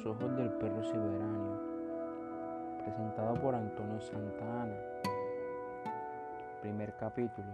Los 0.00 0.16
ojos 0.16 0.34
del 0.34 0.48
perro 0.52 0.82
siberiano, 0.82 1.60
presentado 2.82 3.34
por 3.34 3.54
Antonio 3.54 4.00
Santa 4.00 4.62
Ana. 4.62 4.74
Primer 6.62 6.94
capítulo. 6.94 7.48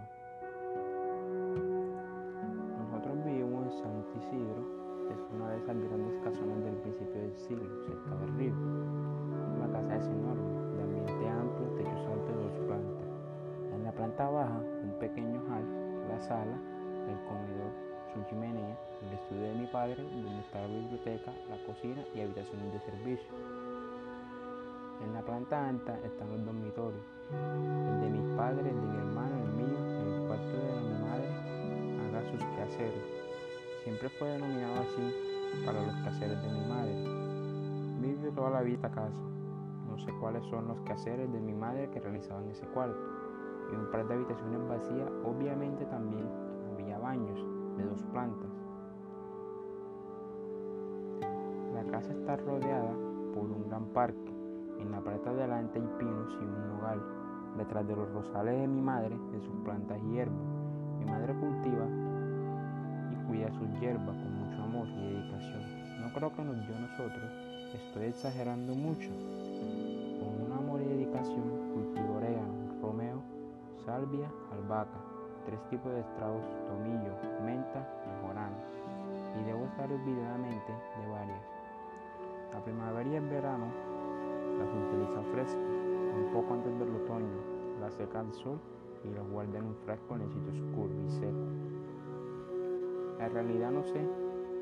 Nosotros 2.79 3.25
vivimos 3.25 3.65
en 3.65 3.71
Santo 3.83 4.17
Isidro, 4.17 4.63
es 5.11 5.19
una 5.35 5.49
de 5.49 5.57
esas 5.57 5.77
grandes 5.77 6.23
casonas 6.23 6.63
del 6.63 6.75
principio 6.75 7.21
del 7.21 7.35
siglo, 7.35 7.67
cerca 7.85 8.15
del 8.15 8.37
río. 8.37 8.53
La 9.59 9.67
casa 9.67 9.97
es 9.97 10.07
enorme, 10.07 10.77
de 10.77 10.83
ambiente 10.83 11.27
amplio, 11.27 11.67
techos 11.75 12.07
altos 12.07 12.27
de 12.29 12.43
dos 12.43 12.59
plantas. 12.65 13.07
En 13.73 13.83
la 13.83 13.91
planta 13.91 14.29
baja, 14.29 14.61
un 14.83 14.95
pequeño 14.99 15.41
hall, 15.49 16.07
la 16.07 16.19
sala, 16.21 16.57
el 17.09 17.19
comedor, 17.27 17.73
su 18.17 18.29
chimenea, 18.29 18.77
el 19.01 19.13
estudio 19.13 19.43
de 19.43 19.53
mi 19.53 19.67
padre, 19.67 19.95
donde 19.95 20.39
está 20.39 20.61
la 20.61 20.67
biblioteca, 20.67 21.31
la 21.49 21.57
cocina 21.65 22.01
y 22.15 22.21
habitaciones 22.21 22.73
de 22.73 22.79
servicio. 22.79 23.29
En 25.05 25.13
la 25.13 25.21
planta 25.21 25.69
alta 25.69 25.99
están 26.03 26.29
los 26.29 26.43
dormitorios, 26.43 27.05
el 27.29 28.01
de 28.01 28.09
mis 28.09 28.35
padres, 28.35 28.65
el 28.65 28.81
de 28.81 28.87
mi 28.87 28.97
hermano, 28.97 29.35
el 29.37 29.51
mío, 29.53 29.77
el 29.77 30.27
cuarto 30.27 30.57
de 30.57 30.81
mi 30.81 30.97
madre, 31.05 31.29
haga 32.09 32.31
sus 32.31 32.41
quehaceres. 32.55 33.05
Siempre 33.83 34.09
fue 34.09 34.29
denominado 34.29 34.81
así 34.81 35.63
para 35.63 35.81
los 35.85 35.95
quehaceres 36.01 36.41
de 36.41 36.49
mi 36.49 36.65
madre. 36.65 36.95
Vive 38.01 38.31
toda 38.31 38.49
la 38.49 38.61
vida 38.61 38.89
casa. 38.89 39.21
No 39.87 39.97
sé 39.99 40.11
cuáles 40.19 40.43
son 40.49 40.67
los 40.67 40.79
quehaceres 40.81 41.31
de 41.31 41.39
mi 41.39 41.53
madre 41.53 41.89
que 41.91 41.99
realizaba 41.99 42.41
en 42.41 42.49
ese 42.49 42.65
cuarto. 42.67 42.97
Y 43.71 43.75
un 43.75 43.91
par 43.91 44.07
de 44.07 44.15
habitaciones 44.15 44.67
vacías, 44.67 45.11
obviamente 45.23 45.85
también 45.85 46.27
había 46.73 46.97
baños 46.97 47.56
de 47.77 47.85
dos 47.85 48.03
plantas. 48.11 48.49
La 51.73 51.83
casa 51.91 52.11
está 52.11 52.35
rodeada 52.37 52.91
por 53.33 53.43
un 53.51 53.69
gran 53.69 53.85
parque. 53.87 54.33
En 54.79 54.91
la 54.91 55.01
parte 55.01 55.29
de 55.29 55.43
adelante 55.43 55.79
hay 55.79 55.87
pinos 55.99 56.37
y 56.41 56.43
un 56.43 56.67
nogal. 56.69 57.01
Detrás 57.57 57.87
de 57.87 57.95
los 57.95 58.11
rosales 58.11 58.59
de 58.59 58.67
mi 58.67 58.81
madre, 58.81 59.17
de 59.31 59.39
sus 59.41 59.55
plantas 59.63 59.99
y 60.03 60.13
hierbas. 60.13 60.47
Mi 60.99 61.05
madre 61.05 61.33
cultiva 61.35 61.85
y 63.11 63.27
cuida 63.27 63.51
sus 63.51 63.79
hierbas 63.79 64.17
con 64.17 64.33
mucho 64.33 64.63
amor 64.63 64.87
y 64.87 65.13
dedicación. 65.13 65.61
No 66.01 66.13
creo 66.13 66.33
que 66.35 66.43
nos 66.43 66.67
dio 66.67 66.75
a 66.75 66.79
nosotros. 66.79 67.31
Estoy 67.73 68.05
exagerando 68.05 68.73
mucho. 68.73 69.09
Con 70.19 70.45
un 70.45 70.51
amor 70.51 70.81
y 70.81 70.85
dedicación 70.85 71.73
cultivo 71.73 72.15
orégano, 72.15 72.81
romeo, 72.81 73.21
salvia, 73.85 74.31
albahaca, 74.51 74.99
tres 75.47 75.59
tipos 75.69 75.89
de 75.93 76.01
estragos, 76.01 76.43
tomillo, 76.67 77.15
menta 77.45 77.79
y 78.03 78.27
jorano. 78.27 78.57
Y 79.39 79.43
debo 79.45 79.63
estar 79.63 79.89
olvidadamente 79.89 80.73
de 80.99 81.07
varias. 81.09 81.41
La 82.51 82.59
primavera 82.59 83.09
y 83.09 83.15
el 83.15 83.29
verano 83.29 83.67
las 84.59 84.67
utiliza 84.67 85.21
frescas, 85.31 85.55
un 85.55 86.33
poco 86.33 86.53
antes 86.53 86.77
del 86.77 86.95
otoño, 86.95 87.39
las 87.79 87.93
seca 87.93 88.19
al 88.19 88.33
sol 88.33 88.59
y 89.05 89.15
las 89.15 89.25
guarda 89.29 89.57
en 89.59 89.65
un 89.65 89.75
frasco 89.85 90.15
en 90.15 90.21
el 90.21 90.29
sitio 90.31 90.51
oscuro 90.51 90.93
y 91.05 91.09
seco. 91.11 91.45
En 93.19 93.31
realidad 93.31 93.71
no 93.71 93.83
sé 93.83 94.05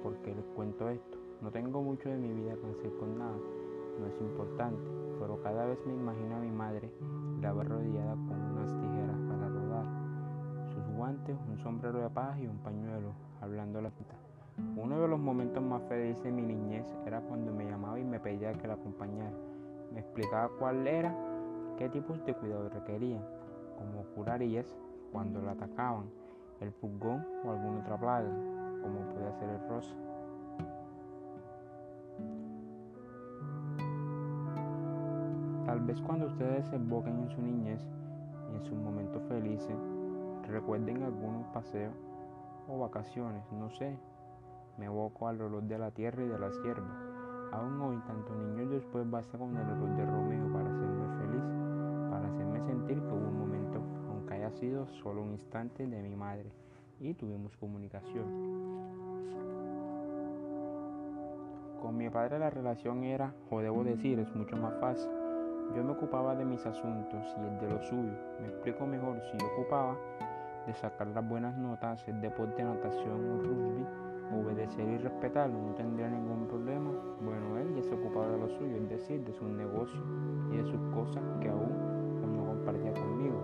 por 0.04 0.14
qué 0.18 0.36
les 0.36 0.46
cuento 0.56 0.90
esto. 0.90 1.18
No 1.42 1.50
tengo 1.50 1.82
mucho 1.82 2.10
de 2.10 2.18
mi 2.18 2.32
vida 2.32 2.56
que 2.56 2.70
hacer 2.70 2.92
con 3.00 3.18
nada, 3.18 3.38
no 4.00 4.06
es 4.06 4.22
importante, 4.22 4.88
pero 5.20 5.42
cada 5.42 5.66
vez 5.66 5.80
me 5.88 5.94
imagino 5.94 6.36
a 6.36 6.40
mi 6.40 6.52
madre 6.52 6.92
la 7.42 7.54
ver 7.54 7.70
rodeada 7.70 8.14
con 8.14 8.45
un 11.06 11.60
sombrero 11.60 12.00
de 12.00 12.10
paja 12.10 12.40
y 12.40 12.48
un 12.48 12.58
pañuelo, 12.58 13.14
hablando 13.40 13.80
la 13.80 13.92
cita. 13.92 14.16
Uno 14.76 15.00
de 15.00 15.08
los 15.08 15.20
momentos 15.20 15.62
más 15.62 15.84
felices 15.84 16.24
de 16.24 16.32
mi 16.32 16.42
niñez 16.42 16.86
era 17.06 17.22
cuando 17.22 17.54
me 17.54 17.66
llamaba 17.66 18.00
y 18.00 18.04
me 18.04 18.20
pedía 18.20 18.54
que 18.54 18.68
la 18.68 18.74
acompañara. 18.74 19.36
Me 19.94 20.00
explicaba 20.00 20.50
cuál 20.58 20.88
era, 20.88 21.16
qué 21.78 21.90
tipos 21.90 22.26
de 22.26 22.34
cuidado 22.34 22.70
requerían, 22.70 23.24
como 23.78 24.04
curarías 24.16 24.76
cuando 25.12 25.42
la 25.42 25.52
atacaban, 25.52 26.06
el 26.60 26.72
pulgón 26.72 27.24
o 27.46 27.52
alguna 27.52 27.82
otra 27.82 28.00
plaga, 28.00 28.30
como 28.82 29.00
puede 29.14 29.32
ser 29.34 29.50
el 29.50 29.70
rosa. 29.70 29.94
Tal 35.68 35.82
vez 35.82 36.02
cuando 36.02 36.28
ustedes 36.28 36.66
se 36.68 36.78
en 36.78 37.30
su 37.30 37.42
niñez 37.42 37.86
en 38.56 38.64
sus 38.64 38.78
momentos 38.78 39.22
felices, 39.28 39.78
recuerden 40.48 41.04
algunos 41.04 41.46
paseos 41.48 41.94
o 42.68 42.80
vacaciones, 42.80 43.44
no 43.52 43.70
sé. 43.70 43.98
Me 44.78 44.86
evoco 44.86 45.28
al 45.28 45.42
olor 45.42 45.64
de 45.64 45.78
la 45.78 45.92
tierra 45.92 46.24
y 46.24 46.28
de 46.28 46.40
las 46.40 46.54
hierbas. 46.62 46.98
Aún 47.52 47.80
hoy, 47.82 47.98
tanto 48.06 48.36
niños 48.36 48.70
después 48.70 49.10
basta 49.10 49.38
con 49.38 49.56
el 49.56 49.70
olor 49.70 49.96
de 49.96 50.06
Romeo 50.06 50.52
para 50.52 50.70
hacerme 50.70 51.18
feliz, 51.20 51.44
para 52.10 52.28
hacerme 52.28 52.62
sentir 52.62 53.00
que 53.00 53.08
hubo 53.08 53.28
un 53.28 53.40
momento, 53.40 53.80
aunque 54.10 54.34
haya 54.34 54.52
sido 54.52 54.88
solo 54.88 55.22
un 55.22 55.32
instante, 55.32 55.88
de 55.88 56.02
mi 56.02 56.16
madre 56.16 56.52
y 57.00 57.14
tuvimos 57.14 57.56
comunicación. 57.58 58.26
Con 61.82 61.98
mi 61.98 62.10
padre 62.10 62.40
la 62.40 62.50
relación 62.50 63.04
era, 63.04 63.34
o 63.50 63.60
debo 63.60 63.84
decir, 63.84 64.20
es 64.20 64.34
mucho 64.36 64.58
más 64.58 64.74
fácil. 64.80 65.10
Yo 65.76 65.84
me 65.84 65.92
ocupaba 65.92 66.36
de 66.36 66.46
mis 66.46 66.66
asuntos 66.66 67.36
y 67.38 67.42
el 67.42 67.60
de 67.60 67.70
los 67.70 67.86
suyos. 67.88 68.18
Me 68.42 68.48
explico 68.48 68.86
mejor, 68.86 69.22
si 69.32 69.38
yo 69.38 69.46
ocupaba 69.54 69.96
de 70.66 70.74
sacar 70.74 71.08
las 71.08 71.28
buenas 71.28 71.56
notas, 71.58 72.08
el 72.08 72.22
deporte, 72.22 72.64
natación 72.64 73.30
o 73.30 73.44
rugby, 73.44 73.86
obedecer 74.34 74.88
y 74.88 74.98
respetarlo, 74.98 75.62
no 75.62 75.74
tendría 75.76 76.10
ningún 76.10 76.48
problema. 76.48 76.92
Bueno, 77.22 77.58
él 77.58 77.76
ya 77.76 77.84
se 77.84 77.94
ocupaba 77.94 78.28
de 78.30 78.38
lo 78.38 78.50
suyo, 78.50 78.76
es 78.76 78.90
decir, 78.90 79.24
de 79.24 79.34
sus 79.34 79.48
negocios 79.48 80.04
y 80.52 80.58
de 80.58 80.64
sus 80.64 80.82
cosas 80.94 81.24
que 81.42 81.50
aún 81.50 81.96
no 82.36 82.46
compartía 82.46 82.94
conmigo. 82.94 83.42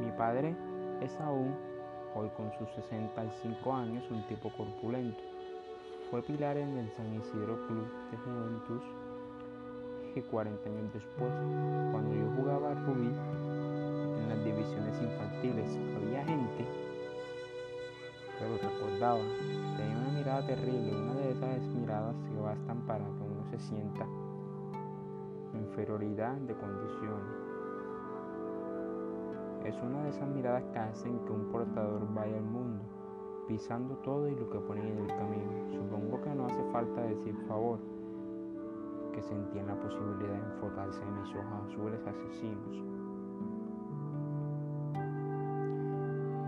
Mi 0.00 0.10
padre 0.12 0.56
es 1.00 1.18
aún, 1.20 1.54
hoy 2.14 2.28
con 2.36 2.50
sus 2.52 2.70
65 2.74 3.74
años, 3.74 4.10
un 4.10 4.22
tipo 4.26 4.50
corpulento. 4.56 5.22
Fue 6.10 6.22
pilar 6.22 6.56
en 6.56 6.78
el 6.78 6.90
San 6.92 7.12
Isidro 7.14 7.66
Club 7.66 7.88
de 8.10 8.16
Juventud 8.18 8.80
que 10.14 10.22
40 10.22 10.68
años 10.68 10.92
después, 10.92 11.32
Tenía 19.04 19.98
una 19.98 20.18
mirada 20.18 20.46
terrible, 20.46 20.96
una 20.98 21.12
de 21.12 21.32
esas 21.32 21.60
miradas 21.74 22.16
que 22.26 22.40
bastan 22.40 22.80
para 22.86 23.04
que 23.04 23.22
uno 23.22 23.44
se 23.50 23.58
sienta 23.58 24.06
inferioridad 25.52 26.32
de 26.36 26.54
condiciones. 26.54 27.36
Es 29.62 29.76
una 29.82 30.04
de 30.04 30.08
esas 30.08 30.26
miradas 30.28 30.64
que 30.72 30.78
hacen 30.78 31.18
que 31.26 31.32
un 31.32 31.52
portador 31.52 32.14
vaya 32.14 32.38
al 32.38 32.44
mundo, 32.44 32.82
pisando 33.46 33.94
todo 33.96 34.26
y 34.26 34.36
lo 34.36 34.48
que 34.48 34.58
pone 34.60 34.80
en 34.80 34.98
el 34.98 35.08
camino. 35.08 35.52
Supongo 35.70 36.22
que 36.22 36.34
no 36.34 36.46
hace 36.46 36.64
falta 36.72 37.02
decir 37.02 37.36
favor, 37.46 37.80
que 39.12 39.20
sentían 39.20 39.66
la 39.66 39.78
posibilidad 39.82 40.32
de 40.32 40.54
enfocarse 40.54 41.02
en 41.02 41.20
mis 41.20 41.28
ojos 41.34 41.68
azules 41.68 42.00
asesinos. 42.06 42.76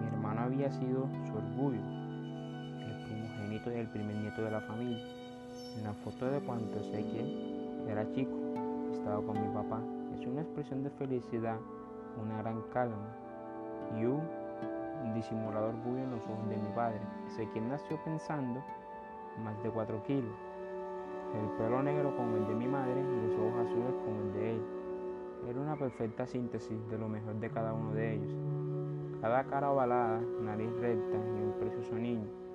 Mi 0.00 0.06
hermano 0.06 0.40
había 0.40 0.70
sido 0.70 1.06
su 1.26 1.36
orgullo, 1.36 2.05
primogénito 3.66 3.72
y 3.72 3.78
el 3.78 3.88
primer 3.88 4.16
nieto 4.16 4.42
de 4.42 4.50
la 4.50 4.60
familia. 4.60 5.04
En 5.76 5.84
la 5.84 5.92
foto 5.92 6.26
de 6.26 6.40
cuando 6.40 6.78
Ezequiel 6.78 7.86
era 7.88 8.08
chico, 8.12 8.32
estaba 8.92 9.22
con 9.22 9.40
mi 9.40 9.54
papá. 9.54 9.80
Es 10.14 10.26
una 10.26 10.42
expresión 10.42 10.82
de 10.82 10.90
felicidad, 10.90 11.58
una 12.22 12.38
gran 12.38 12.62
calma 12.72 13.08
y 13.98 14.04
un 14.04 14.22
disimulador 15.14 15.74
orgullo 15.74 16.02
en 16.02 16.10
los 16.10 16.22
ojos 16.24 16.48
de 16.48 16.56
mi 16.56 16.68
padre. 16.74 17.00
Ezequiel 17.28 17.68
nació 17.68 17.98
pensando 18.04 18.62
más 19.44 19.62
de 19.62 19.70
4 19.70 20.02
kilos 20.04 20.34
el 21.34 21.48
pelo 21.58 21.82
negro 21.82 22.16
como 22.16 22.36
el 22.36 22.46
de 22.46 22.54
mi 22.54 22.66
madre 22.66 23.00
y 23.00 23.28
los 23.28 23.38
ojos 23.38 23.66
azules 23.66 23.94
como 24.04 24.20
el 24.22 24.32
de 24.32 24.50
él. 24.52 24.62
Era 25.48 25.60
una 25.60 25.76
perfecta 25.76 26.26
síntesis 26.26 26.88
de 26.88 26.98
lo 26.98 27.08
mejor 27.08 27.34
de 27.34 27.50
cada 27.50 27.74
uno 27.74 27.92
de 27.92 28.14
ellos. 28.14 28.32
Cada 29.20 29.44
cara 29.44 29.70
ovalada, 29.70 30.20
nariz 30.40 30.70
recta 30.80 31.16
y 31.16 31.42
un 31.42 31.54
precioso 31.58 31.96
niño. 31.96 32.45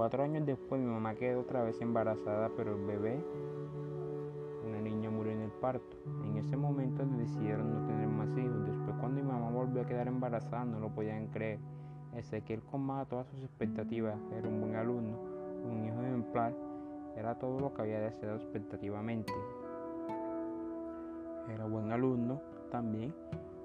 Cuatro 0.00 0.22
años 0.22 0.46
después 0.46 0.80
mi 0.80 0.86
mamá 0.86 1.14
quedó 1.14 1.40
otra 1.40 1.62
vez 1.62 1.78
embarazada, 1.82 2.50
pero 2.56 2.74
el 2.74 2.86
bebé, 2.86 3.22
una 4.66 4.80
niña, 4.80 5.10
murió 5.10 5.30
en 5.30 5.42
el 5.42 5.50
parto. 5.50 5.94
En 6.24 6.38
ese 6.38 6.56
momento 6.56 7.04
decidieron 7.04 7.74
no 7.74 7.86
tener 7.86 8.08
más 8.08 8.30
hijos. 8.38 8.64
Después 8.64 8.96
cuando 8.98 9.22
mi 9.22 9.28
mamá 9.28 9.50
volvió 9.50 9.82
a 9.82 9.86
quedar 9.86 10.08
embarazada 10.08 10.64
no 10.64 10.80
lo 10.80 10.88
podían 10.88 11.26
creer. 11.26 11.58
Ezequiel 12.14 12.62
colmaba 12.62 13.04
todas 13.04 13.26
sus 13.26 13.42
expectativas. 13.42 14.16
Era 14.32 14.48
un 14.48 14.62
buen 14.62 14.74
alumno, 14.74 15.18
un 15.70 15.84
hijo 15.84 16.00
ejemplar 16.00 16.54
era 17.14 17.34
todo 17.34 17.60
lo 17.60 17.74
que 17.74 17.82
había 17.82 18.00
deseado 18.00 18.36
expectativamente. 18.36 19.34
Era 21.52 21.66
buen 21.66 21.92
alumno 21.92 22.40
también. 22.70 23.14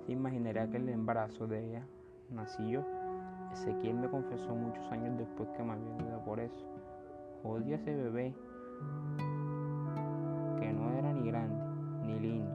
Se 0.05 0.11
imaginaría 0.11 0.69
que 0.69 0.75
el 0.75 0.89
embarazo 0.89 1.47
de 1.47 1.65
ella 1.65 1.87
nació 2.29 2.83
Ezequiel 3.55 3.95
me 3.95 4.09
confesó 4.09 4.53
muchos 4.53 4.83
años 4.91 5.17
después 5.17 5.47
que 5.51 5.63
me 5.63 5.71
había 5.71 6.07
ido 6.07 6.19
por 6.25 6.41
eso. 6.41 6.65
Odio 7.43 7.75
a 7.75 7.77
ese 7.77 7.95
bebé 7.95 8.35
que 10.59 10.73
no 10.73 10.91
era 10.91 11.13
ni 11.13 11.25
grande 11.27 11.63
ni 12.05 12.19
lindo. 12.19 12.51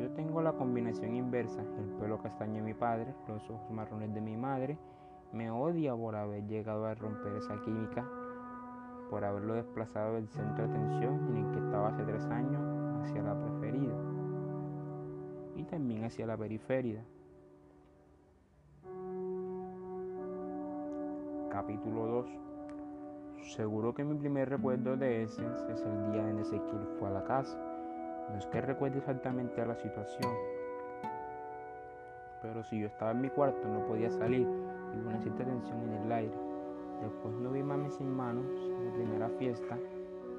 Yo 0.00 0.10
tengo 0.10 0.42
la 0.42 0.52
combinación 0.52 1.14
inversa, 1.14 1.62
el 1.62 1.88
pelo 2.00 2.20
castaño 2.20 2.54
de 2.54 2.62
mi 2.62 2.74
padre, 2.74 3.14
los 3.28 3.48
ojos 3.48 3.70
marrones 3.70 4.12
de 4.14 4.20
mi 4.20 4.36
madre. 4.36 4.76
Me 5.32 5.48
odia 5.50 5.94
por 5.94 6.16
haber 6.16 6.46
llegado 6.46 6.86
a 6.86 6.94
romper 6.94 7.34
esa 7.34 7.60
química, 7.62 8.04
por 9.10 9.24
haberlo 9.24 9.54
desplazado 9.54 10.14
del 10.14 10.28
centro 10.28 10.66
de 10.66 10.74
atención 10.74 11.14
en 11.28 11.36
el 11.36 11.52
que 11.52 11.58
estaba 11.58 11.88
hace 11.88 12.02
tres 12.02 12.24
años 12.26 12.62
hacia 13.04 13.22
la 13.22 13.40
preferida 13.40 13.94
y 15.54 15.64
también 15.64 16.04
hacia 16.04 16.26
la 16.26 16.36
periferia. 16.36 17.04
Capítulo 21.50 22.06
2 22.06 22.26
Seguro 23.56 23.94
que 23.94 24.04
mi 24.04 24.14
primer 24.18 24.50
recuerdo 24.50 24.98
de 24.98 25.22
ese 25.22 25.42
es 25.72 25.80
el 25.80 26.12
día 26.12 26.28
en 26.28 26.40
Ezequiel 26.40 26.86
fue 26.98 27.08
a 27.08 27.12
la 27.12 27.24
casa. 27.24 27.58
No 28.30 28.36
es 28.36 28.46
que 28.48 28.60
recuerde 28.60 28.98
exactamente 28.98 29.64
la 29.64 29.74
situación, 29.74 30.30
pero 32.42 32.62
si 32.64 32.80
yo 32.80 32.88
estaba 32.88 33.12
en 33.12 33.22
mi 33.22 33.30
cuarto 33.30 33.66
no 33.66 33.86
podía 33.86 34.10
salir 34.10 34.42
y 34.42 34.98
hubo 35.00 35.08
una 35.08 35.20
cierta 35.20 35.44
tensión 35.44 35.80
en 35.84 35.94
el 35.94 36.12
aire. 36.12 36.34
Después 37.00 37.34
no 37.36 37.50
vi 37.50 37.62
mami 37.62 37.90
sin 37.92 38.14
manos 38.14 38.44
en 38.46 38.84
la 38.84 38.92
primera 38.92 39.28
fiesta. 39.38 39.78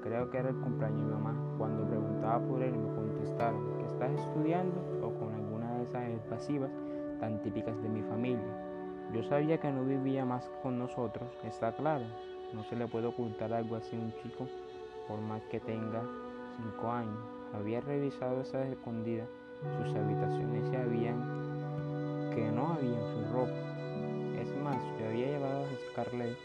Creo 0.03 0.29
que 0.29 0.37
era 0.37 0.49
el 0.49 0.59
cumpleaños 0.59 0.99
de 0.99 1.05
mi 1.05 1.11
mamá. 1.11 1.57
Cuando 1.57 1.87
preguntaba 1.87 2.39
por 2.39 2.61
él 2.61 2.77
me 2.77 2.93
contestaron 2.93 3.77
que 3.77 3.85
estás 3.85 4.11
estudiando 4.11 4.79
o 5.01 5.11
con 5.15 5.33
alguna 5.33 5.73
de 5.73 5.83
esas 5.85 6.21
pasivas 6.29 6.71
tan 7.19 7.41
típicas 7.41 7.81
de 7.81 7.89
mi 7.89 8.03
familia. 8.03 8.68
Yo 9.13 9.23
sabía 9.23 9.59
que 9.59 9.71
no 9.71 9.83
vivía 9.83 10.23
más 10.23 10.47
con 10.61 10.77
nosotros, 10.77 11.27
está 11.43 11.71
claro. 11.71 12.05
No 12.53 12.63
se 12.63 12.75
le 12.75 12.87
puede 12.87 13.07
ocultar 13.07 13.51
algo 13.53 13.75
así 13.75 13.95
a 13.95 13.99
un 13.99 14.13
chico 14.21 14.47
por 15.07 15.19
más 15.19 15.41
que 15.45 15.59
tenga 15.59 16.03
cinco 16.57 16.91
años. 16.91 17.17
Había 17.53 17.81
revisado 17.81 18.41
esas 18.41 18.67
escondidas, 18.67 19.27
sus 19.77 19.95
habitaciones 19.95 20.71
y 20.71 20.75
habían 20.75 22.29
que 22.35 22.51
no 22.51 22.73
había 22.73 22.99
su 23.13 23.33
ropa. 23.33 23.51
Es 24.39 24.55
más, 24.63 24.77
yo 24.99 25.07
había 25.07 25.27
llevado 25.27 25.63
a 25.63 25.91
Scarlett 25.91 26.37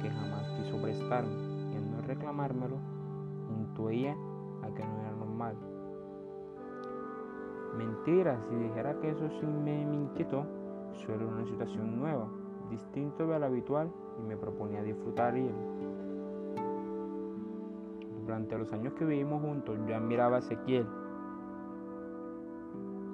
que 0.00 0.10
jamás 0.10 0.48
quiso 0.56 0.80
prestarme 0.80 1.34
y 1.72 1.76
al 1.76 1.90
no 1.90 2.00
reclamármelo, 2.00 2.76
intuía 3.50 4.16
a 4.62 4.74
que 4.74 4.84
no 4.84 5.00
era 5.00 5.12
normal. 5.12 5.56
Mentira, 7.76 8.40
si 8.48 8.54
dijera 8.56 8.98
que 9.00 9.10
eso 9.10 9.28
sí 9.40 9.46
me, 9.46 9.86
me 9.86 9.96
inquietó, 9.96 10.46
Suelo 10.94 11.26
una 11.26 11.44
situación 11.44 11.98
nueva, 11.98 12.28
distinto 12.70 13.26
de 13.26 13.38
la 13.38 13.46
habitual 13.46 13.90
y 14.18 14.22
me 14.22 14.36
proponía 14.36 14.82
disfrutar 14.82 15.36
y. 15.36 15.50
Durante 18.24 18.56
los 18.56 18.72
años 18.72 18.92
que 18.94 19.04
vivimos 19.04 19.42
juntos 19.42 19.76
yo 19.86 19.96
admiraba 19.96 20.36
a 20.36 20.38
Ezequiel 20.38 20.86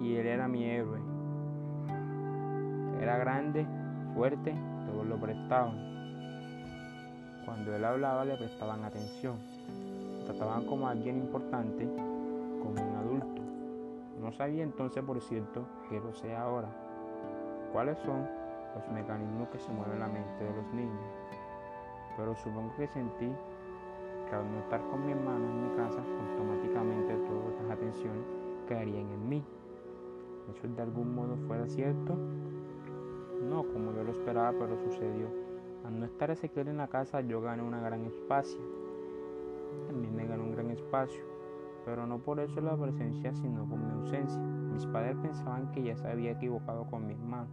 y 0.01 0.17
él 0.17 0.27
era 0.27 0.49
mi 0.49 0.65
héroe. 0.65 0.99
Era 3.01 3.17
grande, 3.17 3.67
fuerte, 4.15 4.55
todos 4.87 5.07
lo 5.07 5.17
prestaban. 5.19 5.77
Cuando 7.45 7.75
él 7.75 7.85
hablaba 7.85 8.25
le 8.25 8.37
prestaban 8.37 8.85
atención, 8.85 9.37
trataban 10.27 10.67
como 10.67 10.89
alguien 10.89 11.17
importante, 11.17 11.87
como 11.87 12.71
un 12.71 12.97
adulto. 12.97 13.43
No 14.21 14.31
sabía 14.33 14.65
entonces, 14.65 15.03
por 15.03 15.21
cierto, 15.23 15.65
que 15.89 16.01
lo 16.01 16.13
sé 16.13 16.37
ahora 16.37 16.88
cuáles 17.73 17.99
son 17.99 18.27
los 18.75 18.89
mecanismos 18.93 19.49
que 19.49 19.59
se 19.59 19.73
mueven 19.73 19.95
en 19.95 20.01
la 20.01 20.09
mente 20.09 20.45
de 20.45 20.55
los 20.55 20.67
niños. 20.73 21.13
Pero 22.17 22.35
supongo 22.37 22.75
que 22.77 22.87
sentí 22.89 23.31
que 24.29 24.35
al 24.35 24.51
no 24.51 24.59
estar 24.61 24.81
con 24.91 25.07
mi 25.07 25.13
hermano 25.13 25.45
en 25.45 25.71
mi 25.71 25.77
casa, 25.77 26.03
automáticamente 26.31 27.15
todas 27.15 27.63
las 27.63 27.71
atenciones 27.79 28.25
caerían 28.69 29.11
en 29.11 29.29
mí. 29.29 29.45
¿Eso 30.55 30.69
de 30.69 30.83
algún 30.83 31.15
modo 31.15 31.37
fuera 31.47 31.67
cierto? 31.69 32.15
No 33.49 33.65
como 33.65 33.93
yo 33.93 34.03
lo 34.03 34.13
esperaba, 34.13 34.53
pero 34.59 34.79
sucedió. 34.79 35.29
Al 35.87 36.01
no 36.01 36.07
estar 36.07 36.31
Ezequiel 36.31 36.69
en 36.69 36.79
la 36.79 36.89
casa, 36.89 37.21
yo 37.21 37.41
gané 37.41 37.63
una 37.63 37.81
gran 37.81 38.05
espacio. 38.05 38.61
También 39.87 40.15
me 40.15 40.27
ganó 40.27 40.45
un 40.45 40.53
gran 40.53 40.71
espacio, 40.71 41.23
pero 41.85 42.07
no 42.07 42.19
por 42.19 42.41
eso 42.41 42.61
la 42.61 42.77
presencia, 42.77 43.35
sino 43.35 43.65
por 43.65 43.79
mi 43.79 43.93
ausencia. 43.93 44.58
Mis 44.79 44.87
padres 44.87 45.17
pensaban 45.17 45.73
que 45.73 45.83
ya 45.83 45.97
se 45.97 46.07
había 46.07 46.31
equivocado 46.31 46.87
con 46.87 47.05
mi 47.05 47.13
hermano, 47.13 47.49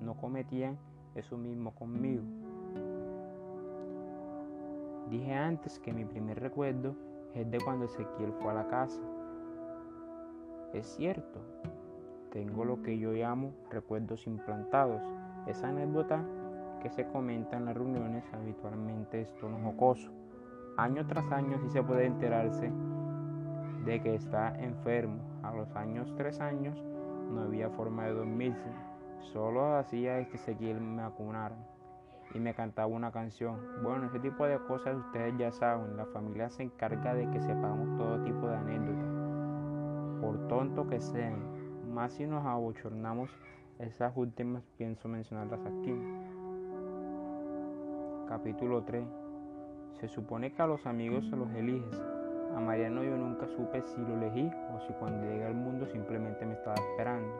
no 0.00 0.14
cometían 0.14 0.78
eso 1.14 1.36
mismo 1.36 1.74
conmigo. 1.74 2.22
Dije 5.10 5.34
antes 5.34 5.78
que 5.80 5.92
mi 5.92 6.06
primer 6.06 6.40
recuerdo 6.40 6.96
es 7.34 7.50
de 7.50 7.60
cuando 7.60 7.84
Ezequiel 7.84 8.32
fue 8.40 8.52
a 8.52 8.54
la 8.54 8.68
casa. 8.68 9.02
Es 10.72 10.86
cierto, 10.86 11.40
tengo 12.30 12.64
lo 12.64 12.80
que 12.80 12.98
yo 12.98 13.12
llamo 13.12 13.52
recuerdos 13.68 14.26
implantados. 14.26 15.02
Esa 15.46 15.68
anécdota 15.68 16.24
que 16.80 16.88
se 16.88 17.06
comenta 17.06 17.58
en 17.58 17.66
las 17.66 17.76
reuniones 17.76 18.24
habitualmente 18.32 19.20
es 19.20 19.34
tono 19.34 19.58
jocoso. 19.62 20.10
Año 20.78 21.06
tras 21.06 21.30
año 21.32 21.58
sí 21.58 21.68
se 21.68 21.82
puede 21.82 22.06
enterarse 22.06 22.72
de 23.84 24.00
que 24.00 24.14
está 24.14 24.58
enfermo. 24.58 25.18
A 25.42 25.52
los 25.52 25.74
años, 25.74 26.12
tres 26.16 26.40
años, 26.40 26.80
no 27.30 27.42
había 27.42 27.70
forma 27.70 28.04
de 28.04 28.14
dormirse. 28.14 28.70
Solo 29.32 29.76
hacía 29.76 30.24
que 30.28 30.36
Ezequiel 30.36 30.80
me 30.80 31.02
y 32.34 32.38
me 32.38 32.54
cantaba 32.54 32.88
una 32.88 33.12
canción. 33.12 33.58
Bueno, 33.82 34.06
ese 34.06 34.18
tipo 34.20 34.46
de 34.46 34.58
cosas 34.66 34.96
ustedes 34.96 35.36
ya 35.38 35.52
saben. 35.52 35.96
La 35.96 36.06
familia 36.06 36.48
se 36.50 36.62
encarga 36.62 37.14
de 37.14 37.28
que 37.30 37.40
sepamos 37.40 37.96
todo 37.96 38.22
tipo 38.22 38.46
de 38.46 38.56
anécdotas, 38.56 40.20
por 40.20 40.48
tonto 40.48 40.88
que 40.88 41.00
sean. 41.00 41.92
Más 41.92 42.12
si 42.12 42.26
nos 42.26 42.44
abochornamos, 42.44 43.30
esas 43.78 44.12
últimas 44.16 44.62
pienso 44.78 45.08
mencionarlas 45.08 45.60
aquí. 45.60 45.94
Capítulo 48.28 48.82
3. 48.82 49.04
Se 50.00 50.08
supone 50.08 50.52
que 50.52 50.62
a 50.62 50.66
los 50.66 50.86
amigos 50.86 51.28
se 51.28 51.36
los 51.36 51.50
eliges 51.50 52.00
a 52.54 52.60
Mariano 52.60 53.02
yo 53.02 53.16
nunca 53.16 53.46
supe 53.48 53.82
si 53.82 54.00
lo 54.00 54.14
elegí 54.14 54.50
o 54.74 54.80
si 54.86 54.92
cuando 54.94 55.26
llegué 55.26 55.46
al 55.46 55.54
mundo 55.54 55.86
simplemente 55.86 56.44
me 56.44 56.54
estaba 56.54 56.74
esperando. 56.74 57.32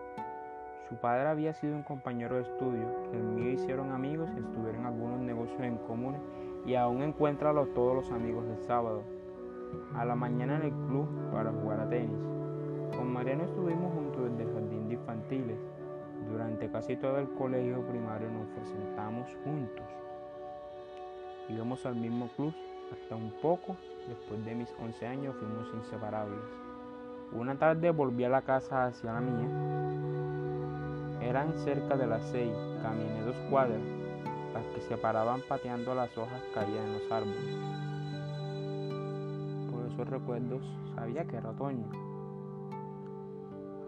Su 0.88 0.96
padre 0.96 1.28
había 1.28 1.52
sido 1.54 1.76
un 1.76 1.82
compañero 1.82 2.36
de 2.36 2.42
estudio, 2.42 2.86
el 3.12 3.22
mío 3.22 3.50
hicieron 3.50 3.92
amigos 3.92 4.30
estuvieron 4.30 4.86
algunos 4.86 5.20
negocios 5.20 5.60
en 5.60 5.76
común 5.78 6.16
y 6.66 6.74
aún 6.74 7.02
encuéntralo 7.02 7.66
todos 7.68 7.94
los 7.94 8.10
amigos 8.10 8.46
del 8.46 8.58
sábado. 8.62 9.02
A 9.94 10.04
la 10.04 10.14
mañana 10.14 10.56
en 10.56 10.62
el 10.62 10.72
club 10.86 11.08
para 11.32 11.50
jugar 11.50 11.80
a 11.80 11.88
tenis. 11.88 12.20
Con 12.96 13.12
Mariano 13.12 13.44
estuvimos 13.44 13.92
juntos 13.94 14.30
desde 14.30 14.42
el 14.42 14.54
jardín 14.54 14.88
de 14.88 14.94
infantiles. 14.94 15.58
Durante 16.30 16.70
casi 16.70 16.96
todo 16.96 17.18
el 17.18 17.28
colegio 17.34 17.80
primario 17.88 18.30
nos 18.30 18.46
presentamos 18.48 19.28
juntos. 19.44 19.86
Íbamos 21.48 21.84
al 21.86 21.96
mismo 21.96 22.28
club 22.36 22.54
hasta 22.92 23.16
un 23.16 23.32
poco 23.40 23.76
Después 24.08 24.44
de 24.44 24.54
mis 24.54 24.68
11 24.80 25.06
años 25.06 25.34
fuimos 25.36 25.68
inseparables. 25.74 26.40
Una 27.32 27.56
tarde 27.56 27.90
volví 27.90 28.24
a 28.24 28.28
la 28.28 28.42
casa 28.42 28.86
hacia 28.86 29.12
la 29.12 29.20
mía. 29.20 29.48
Eran 31.20 31.54
cerca 31.58 31.96
de 31.96 32.06
las 32.06 32.22
6, 32.30 32.52
caminé 32.82 33.22
dos 33.22 33.36
cuadras, 33.48 33.80
las 34.52 34.66
que 34.74 34.80
se 34.82 34.96
paraban 34.96 35.40
pateando 35.48 35.94
las 35.94 36.16
hojas 36.18 36.42
caídas 36.52 36.84
en 36.84 36.92
los 36.94 37.12
árboles. 37.12 37.56
Por 39.70 39.86
esos 39.86 40.08
recuerdos 40.08 40.62
sabía 40.94 41.24
que 41.24 41.36
era 41.36 41.50
otoño. 41.50 41.86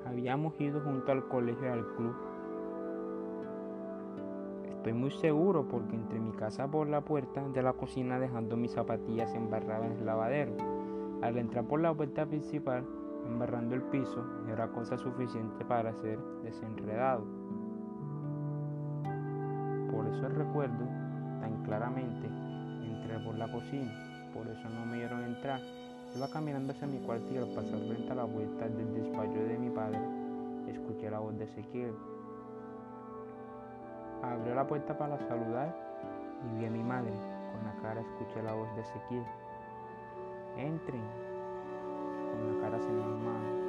Habíamos 0.07 0.59
ido 0.61 0.81
junto 0.81 1.11
al 1.11 1.27
colegio 1.29 1.67
y 1.67 1.71
al 1.71 1.87
club 1.97 2.15
Estoy 4.85 5.01
muy 5.01 5.13
seguro 5.13 5.67
porque 5.67 5.97
entré 5.97 6.21
mi 6.21 6.33
casa 6.33 6.71
por 6.71 6.87
la 6.87 7.01
puerta 7.01 7.43
de 7.49 7.63
la 7.63 7.73
cocina 7.73 8.19
dejando 8.19 8.55
mis 8.55 8.73
zapatillas 8.73 9.35
embarradas 9.35 9.91
en 9.91 9.97
el 9.97 10.05
lavadero. 10.05 10.53
Al 11.23 11.39
entrar 11.39 11.65
por 11.65 11.81
la 11.81 11.95
puerta 11.95 12.27
principal, 12.27 12.85
embarrando 13.27 13.75
el 13.75 13.81
piso, 13.85 14.23
era 14.47 14.69
cosa 14.69 14.99
suficiente 14.99 15.65
para 15.65 15.95
ser 16.03 16.19
desenredado. 16.43 17.25
Por 19.91 20.07
eso 20.07 20.29
recuerdo 20.29 20.85
tan 21.41 21.63
claramente, 21.65 22.27
entré 22.83 23.19
por 23.25 23.39
la 23.39 23.51
cocina, 23.51 23.91
por 24.35 24.47
eso 24.49 24.69
no 24.69 24.85
me 24.85 24.99
dieron 24.99 25.25
entrar. 25.25 25.63
Iba 26.15 26.29
caminando 26.29 26.75
hacia 26.75 26.87
mi 26.87 26.99
cuarto 26.99 27.33
y 27.33 27.39
al 27.39 27.55
pasar 27.55 27.79
frente 27.89 28.13
a 28.13 28.17
la 28.17 28.25
vuelta 28.25 28.69
del 28.69 28.93
despacho 28.93 29.39
de 29.49 29.57
mi 29.57 29.71
padre, 29.71 29.99
escuché 30.69 31.11
la 31.11 31.21
voz 31.21 31.39
de 31.39 31.45
Ezequiel 31.45 31.95
Abrió 34.33 34.55
la 34.55 34.67
puerta 34.67 34.97
para 34.97 35.19
saludar 35.19 35.75
y 36.45 36.59
vi 36.59 36.67
a 36.67 36.71
mi 36.71 36.83
madre. 36.83 37.13
Con 37.53 37.65
la 37.65 37.75
cara 37.83 38.01
escuché 38.01 38.43
la 38.43 38.55
voz 38.55 38.75
de 38.75 38.81
Ezequiel. 38.81 39.25
Entren. 40.57 41.03
Con 42.31 42.55
la 42.55 42.61
cara 42.63 42.81
sin 42.81 42.99
las 42.99 43.09
manos. 43.09 43.65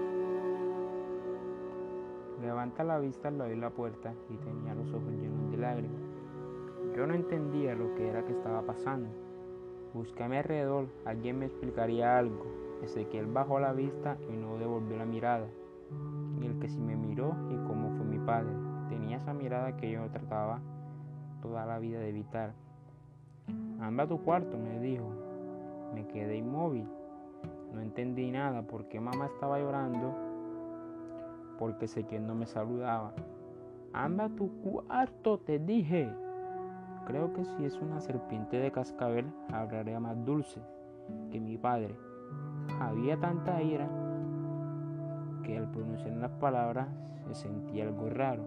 levanta 2.42 2.84
la 2.84 3.00
vista 3.00 3.30
al 3.30 3.42
abrir 3.42 3.58
la 3.58 3.70
puerta 3.70 4.14
y 4.30 4.38
tenía 4.38 4.76
los 4.76 4.88
ojos 4.94 5.12
llenos 5.12 5.52
de 5.52 5.58
lágrimas. 5.58 6.02
Yo 6.96 7.08
no 7.08 7.14
entendía 7.14 7.76
lo 7.76 7.94
que 7.96 8.08
era 8.08 8.24
que 8.24 8.34
estaba 8.34 8.62
pasando. 8.62 9.10
Busqué 9.94 10.24
a 10.24 10.30
mi 10.30 10.38
alrededor, 10.38 10.88
alguien 11.06 11.40
me 11.40 11.46
explicaría 11.46 12.18
algo. 12.18 12.46
Ezequiel 12.84 13.28
bajó 13.28 13.60
la 13.60 13.74
vista 13.74 14.18
y 14.30 14.36
no 14.36 14.58
devolvió 14.58 14.98
la 14.98 15.06
mirada. 15.06 15.48
Y 16.40 16.46
el 16.46 16.60
que 16.60 16.70
sí 16.70 16.80
me 16.82 16.96
miró 16.96 17.36
y 17.50 17.56
cómo 17.68 17.90
fue 17.98 18.06
mi 18.06 18.20
padre. 18.20 18.65
Tenía 18.90 19.18
esa 19.18 19.34
mirada 19.34 19.76
que 19.78 19.92
yo 19.92 20.08
trataba 20.10 20.60
toda 21.42 21.66
la 21.66 21.80
vida 21.80 22.00
de 22.00 22.10
evitar. 22.10 22.54
Anda 23.80 24.04
a 24.04 24.08
tu 24.08 24.22
cuarto, 24.22 24.58
me 24.58 24.80
dijo. 24.80 25.10
Me 25.94 26.08
quedé 26.08 26.38
inmóvil. 26.38 26.88
No 27.74 27.82
entendí 27.82 28.32
nada 28.32 28.62
porque 28.62 29.00
mamá 29.00 29.26
estaba 29.26 29.60
llorando 29.60 30.16
porque 31.58 31.86
Ezequiel 31.86 32.26
no 32.26 32.36
me 32.36 32.46
saludaba. 32.46 33.14
Anda 33.94 34.26
a 34.26 34.30
tu 34.30 34.50
cuarto, 34.62 35.40
te 35.40 35.60
dije. 35.60 36.10
Creo 37.06 37.34
que 37.34 37.46
si 37.46 37.66
es 37.66 37.80
una 37.80 38.02
serpiente 38.02 38.58
de 38.58 38.72
cascabel, 38.72 39.32
hablaría 39.52 40.00
más 40.00 40.24
dulce 40.26 40.62
que 41.32 41.40
mi 41.40 41.58
padre. 41.58 41.96
Había 42.80 43.18
tanta 43.18 43.62
ira 43.62 43.88
que 45.44 45.58
al 45.58 45.70
pronunciar 45.72 46.18
las 46.18 46.32
palabras 46.32 46.88
se 47.28 47.36
sentía 47.36 47.84
algo 47.84 48.10
raro. 48.10 48.44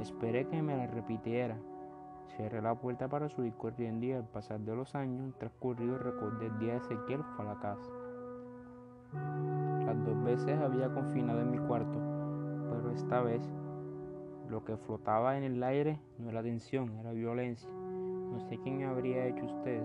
Esperé 0.00 0.46
que 0.46 0.62
me 0.62 0.76
la 0.76 0.86
repitiera. 0.86 1.56
Cerré 2.36 2.60
la 2.60 2.74
puerta 2.74 3.08
para 3.08 3.28
subir 3.28 3.54
corriendo 3.54 4.06
y 4.06 4.12
al 4.12 4.24
pasar 4.24 4.60
de 4.60 4.74
los 4.74 4.94
años 4.94 5.34
transcurridos 5.38 6.02
recordé 6.02 6.46
el 6.46 6.58
día 6.58 6.72
de 6.72 6.78
Ezequiel 6.78 7.22
fue 7.34 7.44
a 7.44 7.54
la 7.54 7.60
casa. 7.60 7.90
Las 9.86 10.04
dos 10.04 10.22
veces 10.24 10.60
había 10.60 10.92
confinado 10.92 11.40
en 11.40 11.50
mi 11.50 11.58
cuarto, 11.58 11.98
pero 12.68 12.90
esta 12.90 13.22
vez 13.22 13.40
lo 14.48 14.64
que 14.64 14.76
flotaba 14.76 15.38
en 15.38 15.44
el 15.44 15.62
aire 15.62 15.98
no 16.18 16.30
era 16.30 16.42
tensión, 16.42 16.92
era 16.98 17.12
violencia. 17.12 17.70
No 17.70 18.40
sé 18.40 18.58
quién 18.58 18.84
habría 18.84 19.26
hecho 19.26 19.44
usted, 19.44 19.82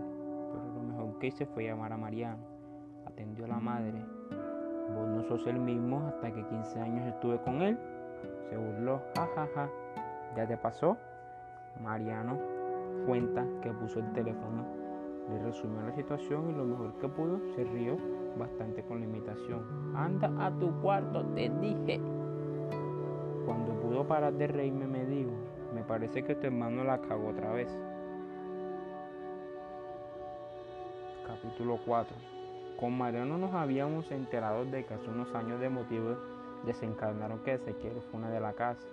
pero 0.51 0.73
lo 0.73 0.83
mejor 0.83 1.19
que 1.19 1.27
hice 1.27 1.45
fue 1.45 1.65
llamar 1.65 1.93
a 1.93 1.97
Mariano. 1.97 2.43
Atendió 3.05 3.45
a 3.45 3.49
la 3.49 3.59
madre. 3.59 4.03
Vos 4.93 5.07
no 5.07 5.23
sos 5.23 5.47
el 5.47 5.59
mismo 5.59 6.05
hasta 6.07 6.33
que 6.33 6.45
15 6.45 6.79
años 6.79 7.07
estuve 7.07 7.39
con 7.41 7.61
él. 7.61 7.77
Se 8.49 8.57
burló, 8.57 9.01
jajaja. 9.15 9.45
Ja, 9.53 9.67
ja. 9.67 9.69
¿Ya 10.35 10.47
te 10.47 10.57
pasó? 10.57 10.97
Mariano 11.81 12.37
cuenta 13.05 13.45
que 13.61 13.71
puso 13.71 13.99
el 13.99 14.11
teléfono, 14.13 14.65
le 15.29 15.43
resumió 15.43 15.81
la 15.81 15.93
situación 15.93 16.49
y 16.49 16.53
lo 16.53 16.65
mejor 16.65 16.93
que 16.99 17.07
pudo 17.07 17.39
se 17.55 17.63
rió 17.63 17.97
bastante 18.37 18.83
con 18.83 18.99
la 18.99 19.05
imitación. 19.05 19.95
Anda 19.95 20.31
a 20.39 20.51
tu 20.51 20.71
cuarto, 20.81 21.25
te 21.33 21.49
dije. 21.49 21.99
Cuando 23.45 23.73
pudo 23.81 24.07
parar 24.07 24.33
de 24.33 24.47
reírme 24.47 24.87
me 24.87 25.05
dijo, 25.05 25.31
me 25.73 25.83
parece 25.83 26.23
que 26.23 26.35
tu 26.35 26.47
hermano 26.47 26.83
la 26.83 27.01
cagó 27.01 27.29
otra 27.29 27.51
vez. 27.51 27.69
Capítulo 31.25 31.79
4. 31.85 32.15
Con 32.79 32.97
Mariano 32.97 33.37
nos 33.37 33.53
habíamos 33.53 34.09
enterado 34.11 34.65
de 34.65 34.85
que 34.85 34.93
hace 34.93 35.09
unos 35.09 35.33
años 35.33 35.59
de 35.59 35.69
motivos 35.69 36.17
desencadenaron 36.65 37.39
que 37.39 37.55
Ezequiel 37.55 38.01
fue 38.09 38.19
una 38.19 38.29
de 38.29 38.39
la 38.39 38.53
casa. 38.53 38.87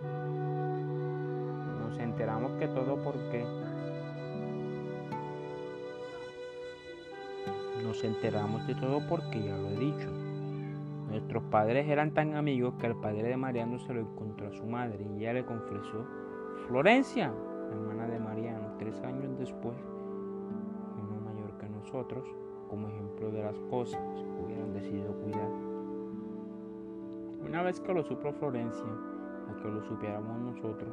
Nos 1.81 1.99
enteramos 1.99 2.53
que 2.59 2.69
todo 2.69 2.97
porque 3.03 3.45
nos 7.83 8.05
enteramos 8.05 8.67
de 8.67 8.75
todo 8.75 9.01
porque 9.09 9.43
ya 9.43 9.57
lo 9.57 9.69
he 9.69 9.77
dicho. 9.77 10.11
Nuestros 11.09 11.43
padres 11.45 11.89
eran 11.89 12.13
tan 12.13 12.35
amigos 12.35 12.75
que 12.79 12.87
el 12.87 12.97
padre 12.97 13.23
de 13.23 13.37
Mariano 13.37 13.79
se 13.79 13.95
lo 13.95 14.01
encontró 14.01 14.49
a 14.49 14.53
su 14.53 14.67
madre 14.67 15.05
y 15.05 15.21
ella 15.21 15.33
le 15.33 15.45
confesó, 15.45 16.05
Florencia, 16.67 17.33
hermana 17.71 18.07
de 18.09 18.19
Mariano, 18.19 18.75
tres 18.79 19.01
años 19.03 19.39
después, 19.39 19.75
uno 20.99 21.21
mayor 21.21 21.57
que 21.59 21.69
nosotros, 21.69 22.29
como 22.69 22.89
ejemplo 22.89 23.31
de 23.31 23.43
las 23.43 23.59
cosas 23.71 24.01
que 24.03 24.45
hubieran 24.45 24.75
decidido 24.75 25.15
cuidar. 25.15 25.68
Una 27.47 27.63
vez 27.63 27.81
que 27.81 27.95
lo 27.95 28.03
supo 28.05 28.33
Florencia, 28.33 28.85
a 29.49 29.63
que 29.63 29.69
lo 29.69 29.83
supiéramos 29.85 30.39
nosotros, 30.41 30.91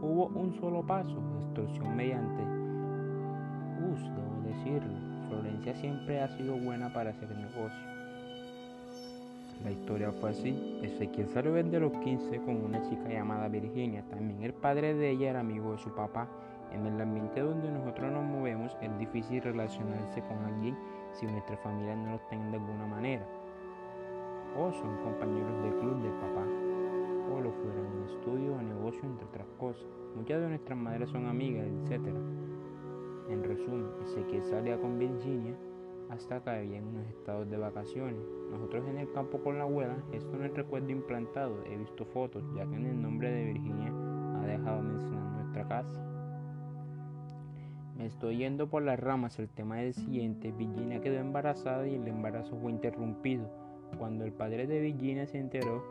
hubo 0.00 0.26
un 0.28 0.54
solo 0.60 0.82
paso, 0.82 1.16
extorsión 1.42 1.96
mediante, 1.96 2.42
us, 3.92 4.00
debo 4.02 4.42
decirlo, 4.44 4.94
Florencia 5.28 5.74
siempre 5.74 6.20
ha 6.20 6.28
sido 6.28 6.56
buena 6.56 6.92
para 6.92 7.10
hacer 7.10 7.28
negocio. 7.30 7.94
La 9.62 9.70
historia 9.70 10.12
fue 10.12 10.30
así. 10.30 10.78
Ezequiel 10.82 11.28
salió 11.28 11.52
de 11.52 11.80
los 11.80 11.92
15 11.92 12.38
con 12.42 12.56
una 12.64 12.82
chica 12.82 13.08
llamada 13.08 13.48
Virginia. 13.48 14.04
También 14.10 14.42
el 14.42 14.52
padre 14.52 14.94
de 14.94 15.10
ella 15.10 15.30
era 15.30 15.40
amigo 15.40 15.72
de 15.72 15.78
su 15.78 15.94
papá. 15.94 16.28
En 16.72 16.84
el 16.86 17.00
ambiente 17.00 17.40
donde 17.40 17.70
nosotros 17.70 18.12
nos 18.12 18.24
movemos 18.24 18.76
es 18.82 18.98
difícil 18.98 19.40
relacionarse 19.42 20.20
con 20.22 20.38
alguien 20.44 20.76
si 21.12 21.26
nuestra 21.26 21.56
familia 21.58 21.94
no 21.94 22.12
lo 22.12 22.18
tiene 22.28 22.50
de 22.50 22.56
alguna 22.56 22.86
manera. 22.86 23.24
O 24.56 24.72
son 24.72 24.96
compañeros 25.02 25.62
del 25.62 25.74
club 25.80 26.02
del 26.02 26.12
papá. 26.12 26.46
O 27.32 27.40
lo 27.40 27.52
fueran 27.52 27.86
en 27.86 28.02
estudio 28.04 28.54
o 28.54 28.62
negocio, 28.62 29.02
entre 29.04 29.26
otras 29.26 29.46
cosas. 29.58 29.86
Muchas 30.14 30.40
de 30.40 30.48
nuestras 30.48 30.78
madres 30.78 31.10
son 31.10 31.26
amigas, 31.26 31.66
etc. 31.66 32.14
En 33.28 33.42
resumen, 33.42 33.86
Ezequiel 34.04 34.44
salía 34.44 34.78
con 34.78 34.98
Virginia 34.98 35.56
hasta 36.10 36.40
que 36.42 36.50
había 36.50 36.82
unos 36.82 37.06
estados 37.08 37.48
de 37.50 37.56
vacaciones. 37.56 38.20
Nosotros 38.50 38.86
en 38.88 38.98
el 38.98 39.10
campo 39.12 39.38
con 39.38 39.58
la 39.58 39.64
abuela, 39.64 39.96
esto 40.12 40.36
no 40.36 40.44
es 40.44 40.54
recuerdo 40.54 40.90
implantado, 40.90 41.64
he 41.64 41.76
visto 41.76 42.04
fotos, 42.04 42.44
ya 42.54 42.66
que 42.66 42.76
en 42.76 42.86
el 42.86 43.00
nombre 43.00 43.30
de 43.30 43.44
Virginia 43.46 43.92
ha 44.36 44.46
dejado 44.46 44.82
mencionar 44.82 45.32
nuestra 45.32 45.66
casa. 45.66 46.00
Me 47.96 48.06
estoy 48.06 48.38
yendo 48.38 48.68
por 48.68 48.82
las 48.82 48.98
ramas, 48.98 49.38
el 49.38 49.48
tema 49.48 49.76
del 49.76 49.94
siguiente, 49.94 50.52
Virginia 50.52 51.00
quedó 51.00 51.18
embarazada 51.18 51.86
y 51.86 51.94
el 51.94 52.06
embarazo 52.06 52.56
fue 52.56 52.72
interrumpido. 52.72 53.48
Cuando 53.98 54.24
el 54.24 54.32
padre 54.32 54.66
de 54.66 54.80
Virginia 54.80 55.26
se 55.26 55.38
enteró, 55.38 55.82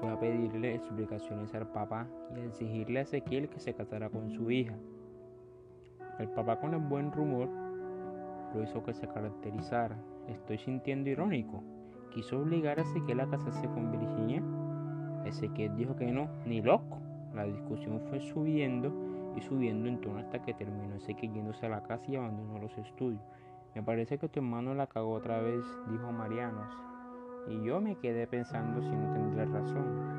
fue 0.00 0.10
a 0.10 0.18
pedirle 0.18 0.74
explicaciones 0.74 1.54
al 1.54 1.68
papá 1.68 2.06
y 2.36 2.40
a 2.40 2.44
exigirle 2.44 2.98
a 2.98 3.02
Ezequiel 3.02 3.48
que 3.48 3.60
se 3.60 3.74
casara 3.74 4.10
con 4.10 4.30
su 4.30 4.50
hija. 4.50 4.74
El 6.18 6.28
papá 6.28 6.60
con 6.60 6.74
el 6.74 6.80
buen 6.80 7.12
rumor 7.12 7.48
lo 8.54 8.62
hizo 8.62 8.82
que 8.84 8.94
se 8.94 9.06
caracterizara. 9.06 9.96
Estoy 10.28 10.58
sintiendo 10.58 11.10
irónico. 11.10 11.62
Quiso 12.12 12.38
obligar 12.38 12.78
a 12.78 12.82
Ezequiel 12.82 13.20
a 13.20 13.28
casarse 13.28 13.66
con 13.68 13.90
Virginia. 13.90 14.42
Ezequiel 15.24 15.76
dijo 15.76 15.96
que 15.96 16.10
no, 16.12 16.28
ni 16.44 16.62
loco. 16.62 16.98
La 17.34 17.44
discusión 17.44 18.00
fue 18.08 18.20
subiendo 18.20 18.92
y 19.36 19.40
subiendo 19.40 19.88
en 19.88 20.00
tono 20.00 20.20
hasta 20.20 20.40
que 20.42 20.54
terminó 20.54 20.94
Ezequiel 20.94 21.32
yéndose 21.32 21.66
a 21.66 21.70
la 21.70 21.82
casa 21.82 22.04
y 22.08 22.16
abandonó 22.16 22.58
los 22.58 22.76
estudios. 22.78 23.22
Me 23.74 23.82
parece 23.82 24.18
que 24.18 24.28
tu 24.28 24.38
hermano 24.38 24.72
la 24.74 24.86
cagó 24.86 25.10
otra 25.10 25.40
vez, 25.40 25.64
dijo 25.90 26.12
Mariano. 26.12 26.93
Y 27.48 27.62
yo 27.62 27.80
me 27.80 27.96
quedé 27.96 28.26
pensando 28.26 28.80
si 28.82 28.90
no 28.90 29.12
tendré 29.12 29.44
razón. 29.46 30.14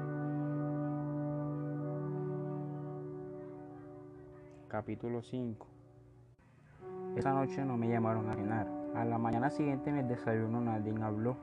Capítulo 4.68 5.22
5 5.22 5.76
esa 7.16 7.32
noche 7.32 7.64
no 7.64 7.78
me 7.78 7.88
llamaron 7.88 8.30
a 8.30 8.36
cenar. 8.36 8.68
A 8.94 9.06
la 9.06 9.18
mañana 9.18 9.50
siguiente 9.50 9.90
en 9.90 9.98
el 9.98 10.08
desayuno 10.08 10.60
nadie 10.60 10.94
habló, 11.02 11.38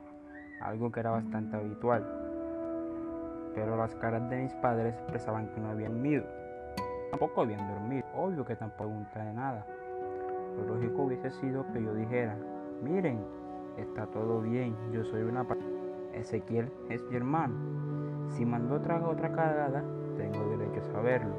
algo 0.61 0.91
que 0.91 0.99
era 0.99 1.09
bastante 1.09 1.55
habitual. 1.57 2.05
Pero 3.55 3.75
las 3.75 3.95
caras 3.95 4.29
de 4.29 4.43
mis 4.43 4.53
padres 4.55 4.93
expresaban 4.93 5.47
que 5.47 5.59
no 5.59 5.69
habían 5.69 5.93
dormido. 5.93 6.25
Tampoco 7.09 7.41
habían 7.41 7.67
dormido. 7.67 8.05
Obvio 8.15 8.45
que 8.45 8.55
tampoco 8.55 8.89
pregunta 8.89 9.25
de 9.25 9.33
nada. 9.33 9.65
Lo 10.57 10.75
lógico 10.75 11.03
hubiese 11.03 11.31
sido 11.31 11.65
que 11.73 11.81
yo 11.81 11.93
dijera, 11.95 12.37
miren, 12.83 13.19
está 13.77 14.05
todo 14.05 14.41
bien, 14.41 14.75
yo 14.91 15.03
soy 15.03 15.23
una... 15.23 15.43
Ezequiel 16.13 16.71
es 16.89 17.03
mi 17.03 17.15
hermano. 17.15 17.55
Si 18.29 18.45
mandó 18.45 18.75
otra, 18.75 19.05
otra 19.07 19.31
cagada, 19.31 19.83
tengo 20.17 20.57
derecho 20.57 20.81
a 20.81 20.91
saberlo. 20.93 21.35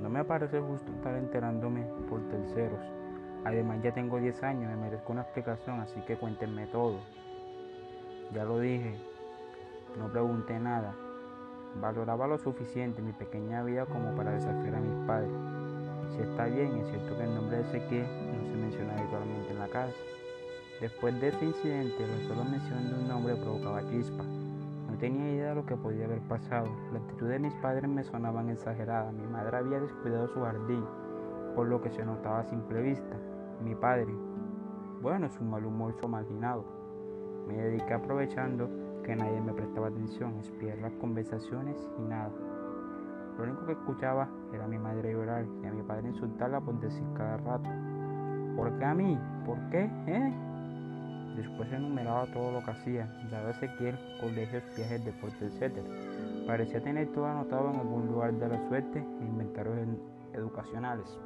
No 0.00 0.08
me 0.10 0.24
parece 0.24 0.60
justo 0.60 0.92
estar 0.92 1.14
enterándome 1.16 1.86
por 2.08 2.20
terceros. 2.28 2.80
Además 3.44 3.82
ya 3.82 3.92
tengo 3.92 4.18
10 4.18 4.42
años, 4.42 4.70
me 4.70 4.76
merezco 4.76 5.12
una 5.12 5.22
explicación, 5.22 5.80
así 5.80 6.00
que 6.02 6.16
cuéntenme 6.16 6.66
todo. 6.66 6.98
Ya 8.32 8.44
lo 8.44 8.58
dije, 8.58 8.96
no 9.98 10.10
pregunté 10.10 10.58
nada. 10.58 10.94
Valoraba 11.80 12.26
lo 12.26 12.38
suficiente 12.38 13.02
mi 13.02 13.12
pequeña 13.12 13.62
vida 13.62 13.86
como 13.86 14.14
para 14.14 14.32
desafiar 14.32 14.74
a 14.76 14.80
mis 14.80 15.06
padres. 15.06 15.32
Si 16.10 16.22
está 16.22 16.46
bien, 16.46 16.76
es 16.78 16.88
cierto 16.88 17.16
que 17.16 17.24
el 17.24 17.34
nombre 17.34 17.58
de 17.58 17.62
Ezequiel 17.64 18.06
no 18.06 18.46
se 18.46 18.56
menciona 18.56 18.96
habitualmente 18.96 19.50
en 19.50 19.58
la 19.58 19.68
casa. 19.68 19.94
Después 20.80 21.18
de 21.20 21.28
ese 21.28 21.44
incidente, 21.44 22.06
la 22.06 22.28
sola 22.28 22.44
mención 22.50 22.88
de 22.88 22.94
un 22.94 23.08
nombre 23.08 23.36
provocaba 23.36 23.88
chispa. 23.88 24.24
No 24.90 24.98
tenía 24.98 25.32
idea 25.32 25.48
de 25.50 25.54
lo 25.54 25.66
que 25.66 25.76
podía 25.76 26.04
haber 26.04 26.20
pasado. 26.22 26.66
La 26.92 26.98
actitud 26.98 27.28
de 27.28 27.38
mis 27.38 27.54
padres 27.54 27.88
me 27.88 28.02
sonaban 28.02 28.50
exagerada. 28.50 29.12
Mi 29.12 29.26
madre 29.26 29.56
había 29.56 29.80
descuidado 29.80 30.26
su 30.28 30.40
jardín, 30.42 30.84
por 31.54 31.68
lo 31.68 31.80
que 31.80 31.90
se 31.90 32.04
notaba 32.04 32.40
a 32.40 32.44
simple 32.44 32.82
vista. 32.82 33.16
Mi 33.62 33.74
padre, 33.76 34.12
bueno, 35.00 35.28
su 35.28 35.44
mal 35.44 35.64
humor 35.64 35.94
marginado. 36.08 36.64
Me 37.46 37.56
dediqué 37.56 37.94
aprovechando 37.94 38.68
que 39.04 39.14
nadie 39.14 39.40
me 39.40 39.52
prestaba 39.52 39.88
atención, 39.88 40.38
espiar 40.40 40.78
las 40.78 40.92
conversaciones 40.94 41.76
y 41.98 42.02
nada. 42.02 42.32
Lo 43.38 43.44
único 43.44 43.66
que 43.66 43.72
escuchaba 43.72 44.28
era 44.52 44.64
a 44.64 44.68
mi 44.68 44.78
madre 44.78 45.12
llorar 45.12 45.44
y 45.62 45.66
a 45.66 45.72
mi 45.72 45.82
padre 45.82 46.08
insultarla 46.08 46.60
por 46.60 46.80
decir 46.80 47.04
cada 47.14 47.36
rato, 47.36 47.70
¿por 48.56 48.76
qué 48.78 48.84
a 48.84 48.94
mí? 48.94 49.18
¿Por 49.44 49.58
qué? 49.70 49.90
¿Eh? 50.06 50.34
Después 51.36 51.72
enumeraba 51.72 52.26
todo 52.26 52.52
lo 52.52 52.64
que 52.64 52.70
hacía, 52.70 53.08
daba 53.30 53.50
Ezequiel, 53.50 53.98
colegios, 54.20 54.62
viajes, 54.76 55.04
deportes, 55.04 55.60
etc. 55.60 55.78
Parecía 56.46 56.80
tener 56.80 57.08
todo 57.08 57.26
anotado 57.26 57.70
en 57.70 57.80
algún 57.80 58.06
lugar 58.06 58.32
de 58.34 58.48
la 58.48 58.68
suerte 58.68 58.98
e 58.98 59.24
inventarios 59.24 59.76
educacionales. 60.32 61.18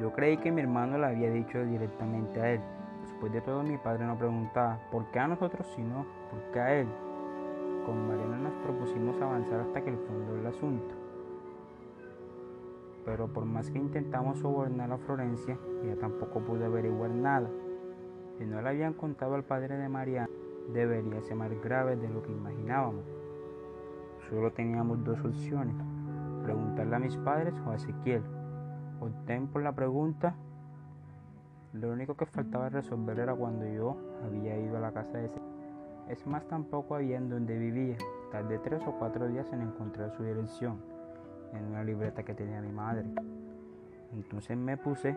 Yo 0.00 0.10
creí 0.12 0.38
que 0.38 0.50
mi 0.50 0.62
hermano 0.62 0.96
le 0.96 1.06
había 1.06 1.30
dicho 1.30 1.62
directamente 1.64 2.40
a 2.40 2.52
él. 2.52 2.60
Después 3.02 3.32
de 3.32 3.40
todo 3.42 3.62
mi 3.62 3.76
padre 3.76 4.06
no 4.06 4.16
preguntaba, 4.16 4.78
¿por 4.90 5.10
qué 5.10 5.18
a 5.18 5.28
nosotros 5.28 5.66
sino? 5.76 6.06
¿Por 6.30 6.40
qué 6.52 6.60
a 6.60 6.74
él? 6.80 6.88
Con 7.84 8.08
Mariana 8.08 8.38
nos 8.38 8.54
propusimos 8.64 9.20
avanzar 9.20 9.60
hasta 9.60 9.82
que 9.82 9.90
el 9.90 9.98
fondo 9.98 10.34
del 10.34 10.46
asunto. 10.46 10.94
Pero 13.04 13.28
por 13.28 13.44
más 13.44 13.70
que 13.70 13.78
intentamos 13.78 14.38
sobornar 14.38 14.90
a 14.92 14.98
Florencia, 14.98 15.58
ella 15.82 15.96
tampoco 15.96 16.40
pudo 16.40 16.64
averiguar 16.64 17.10
nada. 17.10 17.50
Si 18.42 18.48
no 18.48 18.60
le 18.60 18.70
habían 18.70 18.94
contado 18.94 19.36
al 19.36 19.44
padre 19.44 19.76
de 19.76 19.88
Mariana, 19.88 20.28
debería 20.74 21.22
ser 21.22 21.36
más 21.36 21.52
grave 21.62 21.94
de 21.94 22.08
lo 22.08 22.24
que 22.24 22.32
imaginábamos. 22.32 23.04
Solo 24.28 24.50
teníamos 24.50 25.04
dos 25.04 25.24
opciones, 25.24 25.76
preguntarle 26.42 26.96
a 26.96 26.98
mis 26.98 27.16
padres 27.18 27.54
o 27.64 27.70
a 27.70 27.76
Ezequiel. 27.76 28.24
Opté 29.00 29.40
por 29.42 29.62
la 29.62 29.70
pregunta. 29.70 30.34
Lo 31.72 31.92
único 31.92 32.16
que 32.16 32.26
faltaba 32.26 32.68
resolver 32.68 33.20
era 33.20 33.32
cuando 33.32 33.64
yo 33.64 33.96
había 34.26 34.58
ido 34.58 34.76
a 34.76 34.80
la 34.80 34.90
casa 34.90 35.18
de 35.18 35.26
Ezequiel. 35.26 35.46
Es 36.08 36.26
más, 36.26 36.44
tampoco 36.48 36.96
había 36.96 37.18
en 37.18 37.28
donde 37.28 37.56
vivía. 37.56 37.96
Tardé 38.32 38.58
tres 38.58 38.82
o 38.88 38.98
cuatro 38.98 39.28
días 39.28 39.52
en 39.52 39.62
encontrar 39.62 40.10
su 40.16 40.24
dirección 40.24 40.80
en 41.52 41.64
una 41.66 41.84
libreta 41.84 42.24
que 42.24 42.34
tenía 42.34 42.60
mi 42.60 42.72
madre. 42.72 43.06
Entonces 44.12 44.56
me 44.56 44.76
puse 44.76 45.16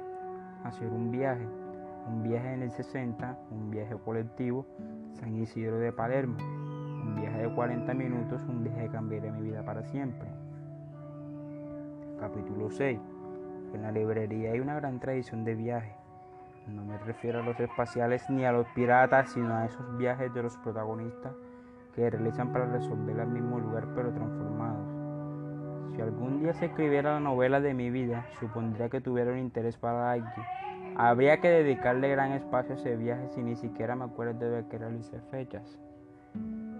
a 0.63 0.67
hacer 0.67 0.89
un 0.89 1.09
viaje 1.09 1.64
un 2.07 2.23
viaje 2.23 2.53
en 2.53 2.61
el 2.61 2.71
60, 2.71 3.37
un 3.51 3.71
viaje 3.71 3.95
colectivo, 4.03 4.65
San 5.13 5.35
Isidro 5.35 5.77
de 5.77 5.91
Palermo, 5.91 6.37
un 6.39 7.15
viaje 7.15 7.43
de 7.43 7.49
40 7.53 7.93
minutos, 7.93 8.43
un 8.47 8.63
viaje 8.63 8.83
que 8.83 8.89
cambiaría 8.89 9.31
mi 9.31 9.41
vida 9.41 9.63
para 9.63 9.83
siempre. 9.83 10.27
Capítulo 12.19 12.69
6. 12.69 12.99
En 13.73 13.81
la 13.81 13.91
librería 13.91 14.51
hay 14.51 14.59
una 14.59 14.75
gran 14.75 14.99
tradición 14.99 15.43
de 15.43 15.55
viaje. 15.55 15.95
No 16.67 16.83
me 16.83 16.97
refiero 16.97 17.39
a 17.39 17.43
los 17.43 17.59
espaciales 17.59 18.27
ni 18.29 18.45
a 18.45 18.51
los 18.51 18.67
piratas, 18.69 19.31
sino 19.31 19.53
a 19.53 19.65
esos 19.65 19.97
viajes 19.97 20.33
de 20.33 20.43
los 20.43 20.57
protagonistas 20.57 21.33
que 21.93 22.09
realizan 22.09 22.51
para 22.51 22.65
resolver 22.65 23.19
el 23.19 23.27
mismo 23.27 23.59
lugar 23.59 23.87
pero 23.95 24.11
transformados. 24.11 24.87
Si 25.95 26.01
algún 26.01 26.39
día 26.39 26.53
se 26.53 26.65
escribiera 26.65 27.13
la 27.13 27.19
novela 27.19 27.61
de 27.61 27.73
mi 27.73 27.89
vida, 27.89 28.25
supondría 28.39 28.89
que 28.89 29.01
tuviera 29.01 29.31
un 29.31 29.37
interés 29.37 29.77
para 29.77 30.11
alguien 30.11 30.45
Habría 30.97 31.41
que 31.41 31.49
dedicarle 31.49 32.07
gran 32.07 32.31
espacio 32.31 32.73
a 32.73 32.77
ese 32.77 32.95
viaje 32.95 33.27
si 33.31 33.43
ni 33.43 33.57
siquiera 33.57 33.97
me 33.97 34.05
acuerdo 34.05 34.49
de 34.49 34.65
que 34.67 34.77
realicé 34.77 35.19
fechas. 35.29 35.77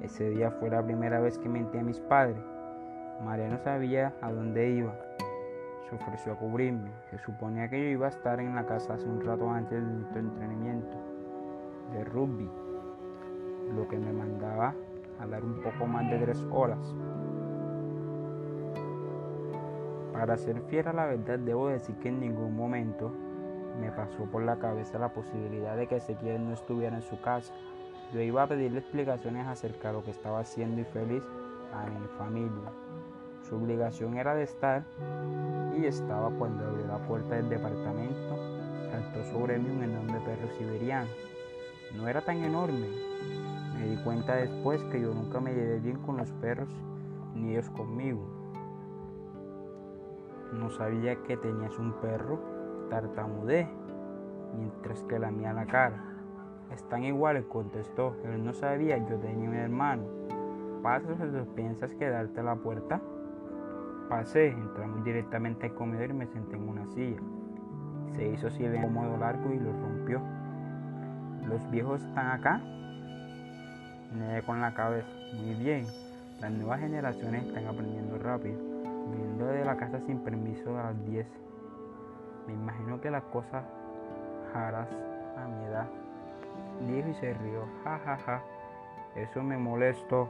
Ese 0.02 0.30
día 0.30 0.52
fue 0.52 0.70
la 0.70 0.82
primera 0.82 1.20
vez 1.20 1.38
que 1.38 1.50
mentí 1.50 1.78
a 1.78 1.84
mis 1.84 2.00
padres. 2.00 2.42
María 3.26 3.50
no 3.50 3.58
sabía 3.58 4.14
a 4.22 4.32
dónde 4.32 4.70
iba. 4.70 4.96
Se 5.90 5.96
ofreció 5.96 6.32
a 6.32 6.38
cubrirme. 6.38 6.92
Se 7.10 7.18
suponía 7.18 7.70
que 7.70 7.78
yo 7.78 7.90
iba 7.90 8.06
a 8.06 8.10
estar 8.10 8.40
en 8.40 8.56
la 8.56 8.66
casa 8.66 8.94
hace 8.94 9.06
un 9.06 9.20
rato 9.20 9.50
antes 9.50 9.84
del 9.84 10.06
entrenamiento 10.16 10.98
de 11.92 12.06
rugby, 12.06 12.50
lo 13.76 13.86
que 13.90 13.98
me 13.98 14.14
mandaba 14.14 14.74
a 15.20 15.28
dar 15.28 15.44
un 15.44 15.62
poco 15.62 15.88
más 15.88 16.10
de 16.10 16.20
tres 16.20 16.48
horas. 16.52 16.96
Para 20.14 20.38
ser 20.38 20.62
fiel 20.62 20.88
a 20.88 20.94
la 20.94 21.06
verdad, 21.06 21.38
debo 21.38 21.68
decir 21.68 21.96
que 21.98 22.08
en 22.08 22.22
ningún 22.22 22.56
momento 22.56 23.12
me 23.79 23.92
pasó 23.92 24.25
por 24.31 24.44
la 24.44 24.57
cabeza 24.57 25.00
la 25.00 25.14
posibilidad 25.14 25.75
de 25.75 25.88
que 25.88 25.98
Ezequiel 25.98 26.46
no 26.46 26.53
estuviera 26.53 26.96
en 26.96 27.03
su 27.03 27.20
casa. 27.22 27.53
Yo 28.14 28.22
iba 28.22 28.44
a 28.44 28.48
pedirle 28.48 28.79
explicaciones 28.79 29.48
acerca 29.48 29.90
de 29.90 29.96
lo 29.96 30.03
que 30.03 30.11
estaba 30.11 30.40
haciendo 30.40 30.81
y 30.81 30.85
feliz 30.85 31.24
a 31.74 31.85
mi 31.85 32.07
familia. 32.18 32.72
Su 33.48 33.55
obligación 33.55 34.18
era 34.18 34.33
de 34.33 34.44
estar 34.44 34.83
y 35.77 35.85
estaba 35.85 36.29
cuando 36.31 36.66
abrió 36.66 36.88
la 36.88 36.98
puerta 37.05 37.35
del 37.35 37.50
departamento. 37.50 38.38
Saltó 38.92 39.24
sobre 39.25 39.59
mí 39.59 39.70
un 39.70 39.83
enorme 39.83 40.20
perro 40.22 40.48
siberiano. 40.57 41.09
No 41.96 42.07
era 42.07 42.22
tan 42.22 42.44
enorme. 42.44 42.88
Me 43.77 43.88
di 43.88 43.98
cuenta 44.03 44.35
después 44.35 44.81
que 44.85 45.01
yo 45.01 45.14
nunca 45.14 45.40
me 45.40 45.53
llevé 45.53 45.79
bien 45.79 46.00
con 46.00 46.18
los 46.18 46.31
perros 46.33 46.70
ni 47.35 47.51
ellos 47.51 47.70
conmigo. 47.72 48.25
No 50.53 50.70
sabía 50.70 51.16
que 51.24 51.38
tenías 51.38 51.77
un 51.77 51.94
perro 52.01 52.54
tartamudé 52.90 53.68
mientras 54.58 55.04
que 55.04 55.20
la 55.20 55.32
mía 55.32 55.54
la 55.54 55.66
cara. 55.66 56.04
Están 56.72 57.04
iguales, 57.04 57.46
contestó. 57.46 58.16
Él 58.26 58.44
no 58.44 58.54
sabía, 58.54 58.98
yo 58.98 59.18
tenía 59.18 59.50
un 59.50 59.56
hermano. 59.56 60.04
¿Pasas 60.82 61.20
o 61.20 61.56
piensas 61.56 61.94
quedarte 61.96 62.40
a 62.40 62.44
la 62.44 62.56
puerta? 62.56 63.02
Pasé, 64.10 64.50
entramos 64.50 65.04
directamente 65.04 65.68
al 65.68 65.74
comedor 65.74 66.12
y 66.12 66.14
me 66.14 66.28
senté 66.28 66.56
en 66.56 66.70
una 66.70 66.86
silla. 66.88 67.20
Se 68.16 68.28
hizo 68.28 68.50
silencio 68.50 68.88
modo 68.88 69.18
largo 69.18 69.52
y 69.52 69.60
lo 69.60 69.72
rompió. 69.72 70.22
¿Los 71.48 71.70
viejos 71.72 72.04
están 72.04 72.28
acá? 72.28 72.62
Negué 74.14 74.44
con 74.46 74.62
la 74.62 74.74
cabeza. 74.74 75.08
Muy 75.34 75.56
bien. 75.56 75.86
Las 76.40 76.52
nuevas 76.52 76.80
generaciones 76.80 77.46
están 77.46 77.66
aprendiendo 77.68 78.18
rápido. 78.18 78.58
Viendo 79.12 79.46
de 79.48 79.66
la 79.66 79.76
casa 79.78 80.00
sin 80.02 80.20
permiso 80.20 80.78
a 80.78 80.84
las 80.84 81.06
10. 81.06 81.28
Me 82.48 82.53
imagino 82.53 83.01
que 83.01 83.10
las 83.10 83.24
cosas 83.25 83.64
harás 84.53 84.90
a 85.38 85.48
mi 85.48 85.66
edad. 85.66 85.88
Dijo 86.88 87.10
y 87.10 87.14
se 87.16 87.34
rió. 87.34 87.66
Ja, 87.84 88.00
ja, 88.00 88.18
ja. 88.18 88.44
Eso 89.16 89.44
me 89.44 89.58
molestó. 89.58 90.29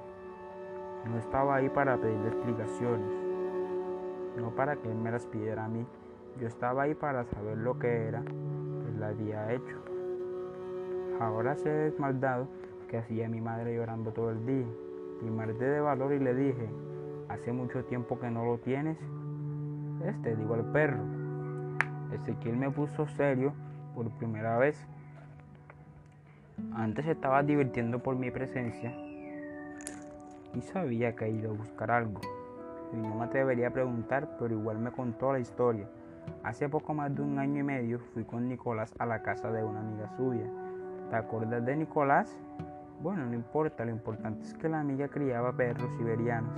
No 1.06 1.17
estaba 1.17 1.56
ahí 1.56 1.69
para 1.69 1.97
pedirle 1.97 2.28
explicaciones. 2.28 3.12
No 4.38 4.51
para 4.51 4.75
que 4.75 4.89
él 4.89 4.97
me 4.97 5.12
las 5.12 5.25
pidiera 5.25 5.65
a 5.65 5.67
mí. 5.67 5.86
Yo 6.39 6.47
estaba 6.47 6.84
ahí 6.84 6.95
para 6.95 7.25
saber 7.25 7.58
lo 7.58 7.80
que 7.80 8.08
era 8.08 8.21
que 8.21 8.99
la 8.99 9.08
había 9.08 9.51
hecho. 9.54 9.78
Ahora 11.19 11.56
sé 11.56 11.69
desmaldado 11.69 12.47
que 12.89 12.97
hacía 12.97 13.30
mi 13.30 13.41
madre 13.41 13.75
llorando 13.75 14.12
todo 14.12 14.32
el 14.32 14.45
día. 14.45 14.67
Y 15.21 15.30
me 15.30 15.45
de 15.47 15.80
valor 15.80 16.13
y 16.13 16.19
le 16.19 16.34
dije, 16.36 16.69
hace 17.30 17.54
mucho 17.54 17.86
tiempo 17.86 18.19
que 18.19 18.30
no 18.30 18.45
lo 18.45 18.58
tienes. 18.58 18.97
Este, 20.04 20.36
digo 20.36 20.56
el 20.56 20.65
perro. 20.65 21.24
Ezequiel 22.15 22.58
me 22.58 22.69
puso 22.69 23.08
serio 23.08 23.54
por 23.93 24.10
primera 24.12 24.58
vez. 24.58 24.88
Antes 26.73 27.06
estaba 27.08 27.43
divirtiendo 27.43 27.99
por 27.99 28.15
mi 28.15 28.32
presencia 28.32 28.93
y 30.54 30.62
sabía 30.62 31.15
que 31.15 31.30
ido 31.30 31.51
a 31.51 31.54
buscar 31.54 31.91
algo. 31.91 32.21
Y 32.93 32.97
no 32.97 33.15
me 33.15 33.25
atrevería 33.25 33.69
a 33.69 33.71
preguntar, 33.71 34.38
pero 34.39 34.54
igual 34.54 34.80
me 34.80 34.91
contó 34.91 35.34
la 35.34 35.39
historia. 35.39 35.88
Hace 36.43 36.69
poco 36.69 36.93
más 36.93 37.13
de 37.15 37.21
un 37.21 37.39
año 37.39 37.60
y 37.60 37.63
medio 37.63 37.99
fui 37.99 38.23
con 38.23 38.47
Nicolás 38.47 38.93
a 38.99 39.06
la 39.06 39.21
casa 39.21 39.51
de 39.51 39.63
una 39.63 39.82
amiga 39.82 40.10
suya. 40.15 40.45
¿Te 41.10 41.15
acuerdas 41.15 41.65
de 41.65 41.75
Nicolás? 41.75 42.38
Bueno, 43.01 43.25
no 43.25 43.34
importa, 43.34 43.86
lo 43.86 43.91
importante 43.91 44.43
es 44.43 44.54
que 44.54 44.69
la 44.69 44.80
amiga 44.80 45.08
criaba 45.08 45.51
perros 45.54 45.89
siberianos. 45.97 46.58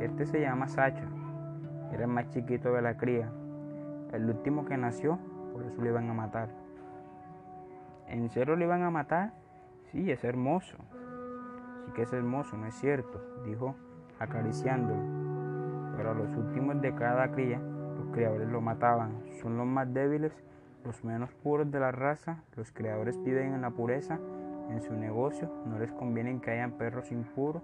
Este 0.00 0.26
se 0.26 0.40
llama 0.40 0.66
Sacha, 0.68 1.06
era 1.92 2.04
el 2.04 2.10
más 2.10 2.28
chiquito 2.30 2.72
de 2.72 2.82
la 2.82 2.96
cría, 2.96 3.30
el 4.12 4.28
último 4.28 4.64
que 4.64 4.76
nació, 4.76 5.18
por 5.52 5.64
eso 5.64 5.80
le 5.82 5.90
iban 5.90 6.08
a 6.10 6.14
matar. 6.14 6.48
¿En 8.08 8.28
serio 8.30 8.56
le 8.56 8.64
iban 8.64 8.82
a 8.82 8.90
matar? 8.90 9.32
Sí, 9.90 10.10
es 10.10 10.24
hermoso. 10.24 10.76
Sí 11.84 11.92
que 11.92 12.02
es 12.02 12.12
hermoso, 12.12 12.56
no 12.56 12.66
es 12.66 12.74
cierto, 12.74 13.20
dijo 13.44 13.74
acariciándolo. 14.18 15.96
Pero 15.96 16.10
a 16.10 16.14
los 16.14 16.36
últimos 16.36 16.80
de 16.80 16.94
cada 16.94 17.30
cría, 17.32 17.58
los 17.58 18.08
criadores 18.12 18.48
lo 18.48 18.60
mataban. 18.60 19.12
Son 19.40 19.56
los 19.56 19.66
más 19.66 19.92
débiles, 19.92 20.32
los 20.84 21.04
menos 21.04 21.32
puros 21.42 21.70
de 21.70 21.80
la 21.80 21.92
raza. 21.92 22.42
Los 22.56 22.72
criadores 22.72 23.22
viven 23.22 23.54
en 23.54 23.62
la 23.62 23.70
pureza 23.70 24.18
en 24.70 24.82
su 24.82 24.94
negocio. 24.94 25.50
No 25.66 25.78
les 25.78 25.92
conviene 25.92 26.40
que 26.40 26.50
hayan 26.50 26.72
perros 26.72 27.10
impuros 27.12 27.62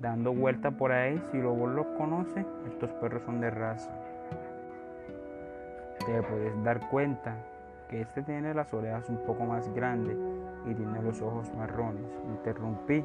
dando 0.00 0.34
vuelta 0.34 0.72
por 0.72 0.92
ahí. 0.92 1.22
Si 1.32 1.40
vos 1.40 1.70
los 1.70 1.86
conoce, 1.98 2.44
estos 2.66 2.92
perros 2.94 3.22
son 3.24 3.40
de 3.40 3.50
raza 3.50 4.05
te 6.06 6.22
puedes 6.22 6.62
dar 6.62 6.88
cuenta 6.88 7.36
que 7.88 8.00
este 8.00 8.22
tiene 8.22 8.54
las 8.54 8.72
orejas 8.72 9.08
un 9.08 9.18
poco 9.24 9.44
más 9.44 9.68
grandes 9.74 10.16
y 10.64 10.74
tiene 10.74 11.02
los 11.02 11.20
ojos 11.20 11.52
marrones. 11.54 12.04
Interrumpí. 12.28 13.04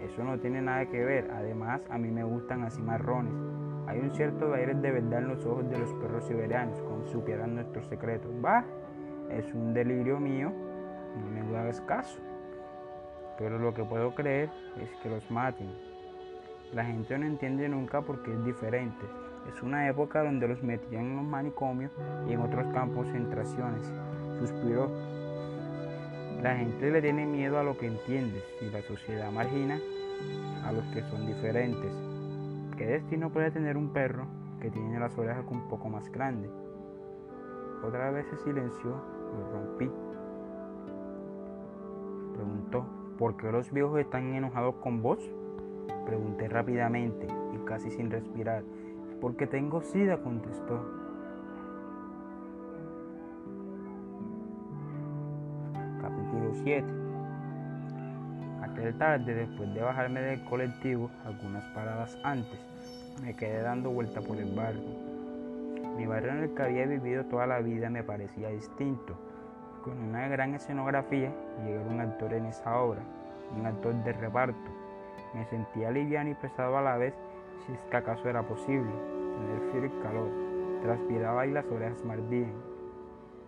Eso 0.00 0.24
no 0.24 0.38
tiene 0.38 0.60
nada 0.60 0.86
que 0.86 1.04
ver. 1.04 1.30
Además, 1.30 1.82
a 1.90 1.98
mí 1.98 2.10
me 2.10 2.24
gustan 2.24 2.64
así 2.64 2.80
marrones. 2.82 3.34
Hay 3.86 4.00
un 4.00 4.14
cierto 4.14 4.52
aire 4.54 4.74
de 4.74 4.90
verdad 4.90 5.20
en 5.20 5.28
los 5.28 5.44
ojos 5.44 5.68
de 5.68 5.78
los 5.78 5.92
perros 5.94 6.26
siberianos, 6.26 6.80
como 6.82 7.06
supieran 7.06 7.54
nuestros 7.54 7.86
secretos. 7.86 8.30
Va, 8.44 8.64
es 9.30 9.52
un 9.52 9.74
delirio 9.74 10.18
mío. 10.18 10.50
No 11.16 11.44
me 11.44 11.58
hagas 11.58 11.80
caso. 11.82 12.20
pero 13.38 13.58
lo 13.58 13.74
que 13.74 13.84
puedo 13.84 14.14
creer 14.14 14.48
es 14.80 14.90
que 15.02 15.10
los 15.10 15.30
maten. 15.30 15.70
La 16.72 16.84
gente 16.84 17.18
no 17.18 17.26
entiende 17.26 17.68
nunca 17.68 18.00
porque 18.00 18.32
es 18.32 18.44
diferente. 18.44 19.04
Es 19.48 19.62
una 19.62 19.88
época 19.88 20.22
donde 20.22 20.48
los 20.48 20.62
metían 20.62 21.04
en 21.04 21.16
los 21.16 21.24
manicomios 21.24 21.92
y 22.28 22.32
en 22.32 22.40
otros 22.40 22.66
campos 22.72 23.06
concentraciones. 23.06 23.92
Suspiró. 24.38 24.90
La 26.42 26.56
gente 26.56 26.90
le 26.90 27.00
tiene 27.00 27.26
miedo 27.26 27.58
a 27.58 27.62
lo 27.62 27.76
que 27.78 27.86
entiendes 27.86 28.44
y 28.60 28.70
la 28.70 28.82
sociedad 28.82 29.30
margina 29.30 29.78
a 30.64 30.72
los 30.72 30.84
que 30.86 31.02
son 31.02 31.26
diferentes. 31.26 31.92
¿Qué 32.76 32.86
destino 32.86 33.30
puede 33.30 33.50
tener 33.50 33.76
un 33.76 33.90
perro 33.90 34.26
que 34.60 34.70
tiene 34.70 34.98
las 34.98 35.16
orejas 35.16 35.44
un 35.50 35.68
poco 35.68 35.88
más 35.88 36.10
grandes? 36.10 36.50
Otra 37.86 38.10
vez 38.10 38.26
se 38.28 38.36
silenció, 38.38 38.90
lo 38.90 39.52
rompí. 39.52 39.90
Preguntó, 42.34 42.86
¿por 43.18 43.36
qué 43.36 43.52
los 43.52 43.70
viejos 43.70 44.00
están 44.00 44.34
enojados 44.34 44.74
con 44.76 45.02
vos? 45.02 45.18
Pregunté 46.06 46.48
rápidamente 46.48 47.26
y 47.54 47.64
casi 47.64 47.90
sin 47.90 48.10
respirar. 48.10 48.64
Porque 49.20 49.46
tengo 49.46 49.80
sida, 49.80 50.18
contestó. 50.18 50.80
Capítulo 56.00 56.54
7 56.62 57.04
Aquel 58.62 58.96
tarde, 58.96 59.34
después 59.34 59.72
de 59.74 59.82
bajarme 59.82 60.20
del 60.20 60.44
colectivo, 60.44 61.10
algunas 61.24 61.64
paradas 61.74 62.18
antes, 62.24 62.58
me 63.22 63.34
quedé 63.34 63.62
dando 63.62 63.90
vuelta 63.90 64.20
por 64.20 64.38
el 64.38 64.54
barrio. 64.54 64.82
Mi 65.96 66.06
barrio 66.06 66.32
en 66.32 66.38
el 66.44 66.54
que 66.54 66.62
había 66.62 66.86
vivido 66.86 67.24
toda 67.26 67.46
la 67.46 67.60
vida 67.60 67.88
me 67.90 68.02
parecía 68.02 68.48
distinto. 68.48 69.16
Con 69.84 69.98
una 69.98 70.26
gran 70.28 70.54
escenografía 70.54 71.30
era 71.66 71.80
un 71.82 72.00
actor 72.00 72.32
en 72.32 72.46
esa 72.46 72.78
obra, 72.80 73.00
un 73.54 73.66
actor 73.66 73.94
de 74.02 74.12
reparto. 74.12 74.70
Me 75.34 75.44
sentía 75.44 75.90
liviano 75.90 76.30
y 76.30 76.34
pesado 76.34 76.78
a 76.78 76.82
la 76.82 76.96
vez, 76.96 77.14
si 77.66 77.72
es 77.72 77.80
que 77.90 77.96
acaso 77.96 78.28
era 78.28 78.42
posible, 78.42 78.90
tener 78.90 79.70
frío 79.70 79.86
y 79.86 80.02
calor. 80.02 80.30
Transpiraba 80.82 81.46
y 81.46 81.52
las 81.52 81.66
orejas 81.70 82.04
me 82.04 82.14
ardían. 82.14 82.52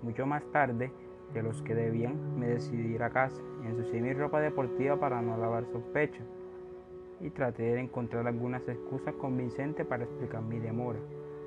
Mucho 0.03 0.27
más 0.27 0.45
tarde, 0.53 0.91
de 1.33 1.43
los 1.43 1.63
que 1.63 1.75
debían, 1.75 2.39
me 2.39 2.47
decidí 2.47 2.95
ir 2.95 3.03
a 3.03 3.11
casa 3.11 3.43
ensucié 3.69 4.01
mi 4.01 4.13
ropa 4.13 4.41
deportiva 4.41 4.99
para 4.99 5.21
no 5.23 5.37
lavar 5.37 5.67
sospecha. 5.67 6.23
Y 7.21 7.31
traté 7.31 7.63
de 7.63 7.81
encontrar 7.81 8.27
algunas 8.27 8.67
excusas 8.69 9.15
convincentes 9.15 9.87
para 9.87 10.05
explicar 10.05 10.43
mi 10.43 10.59
demora. 10.59 10.99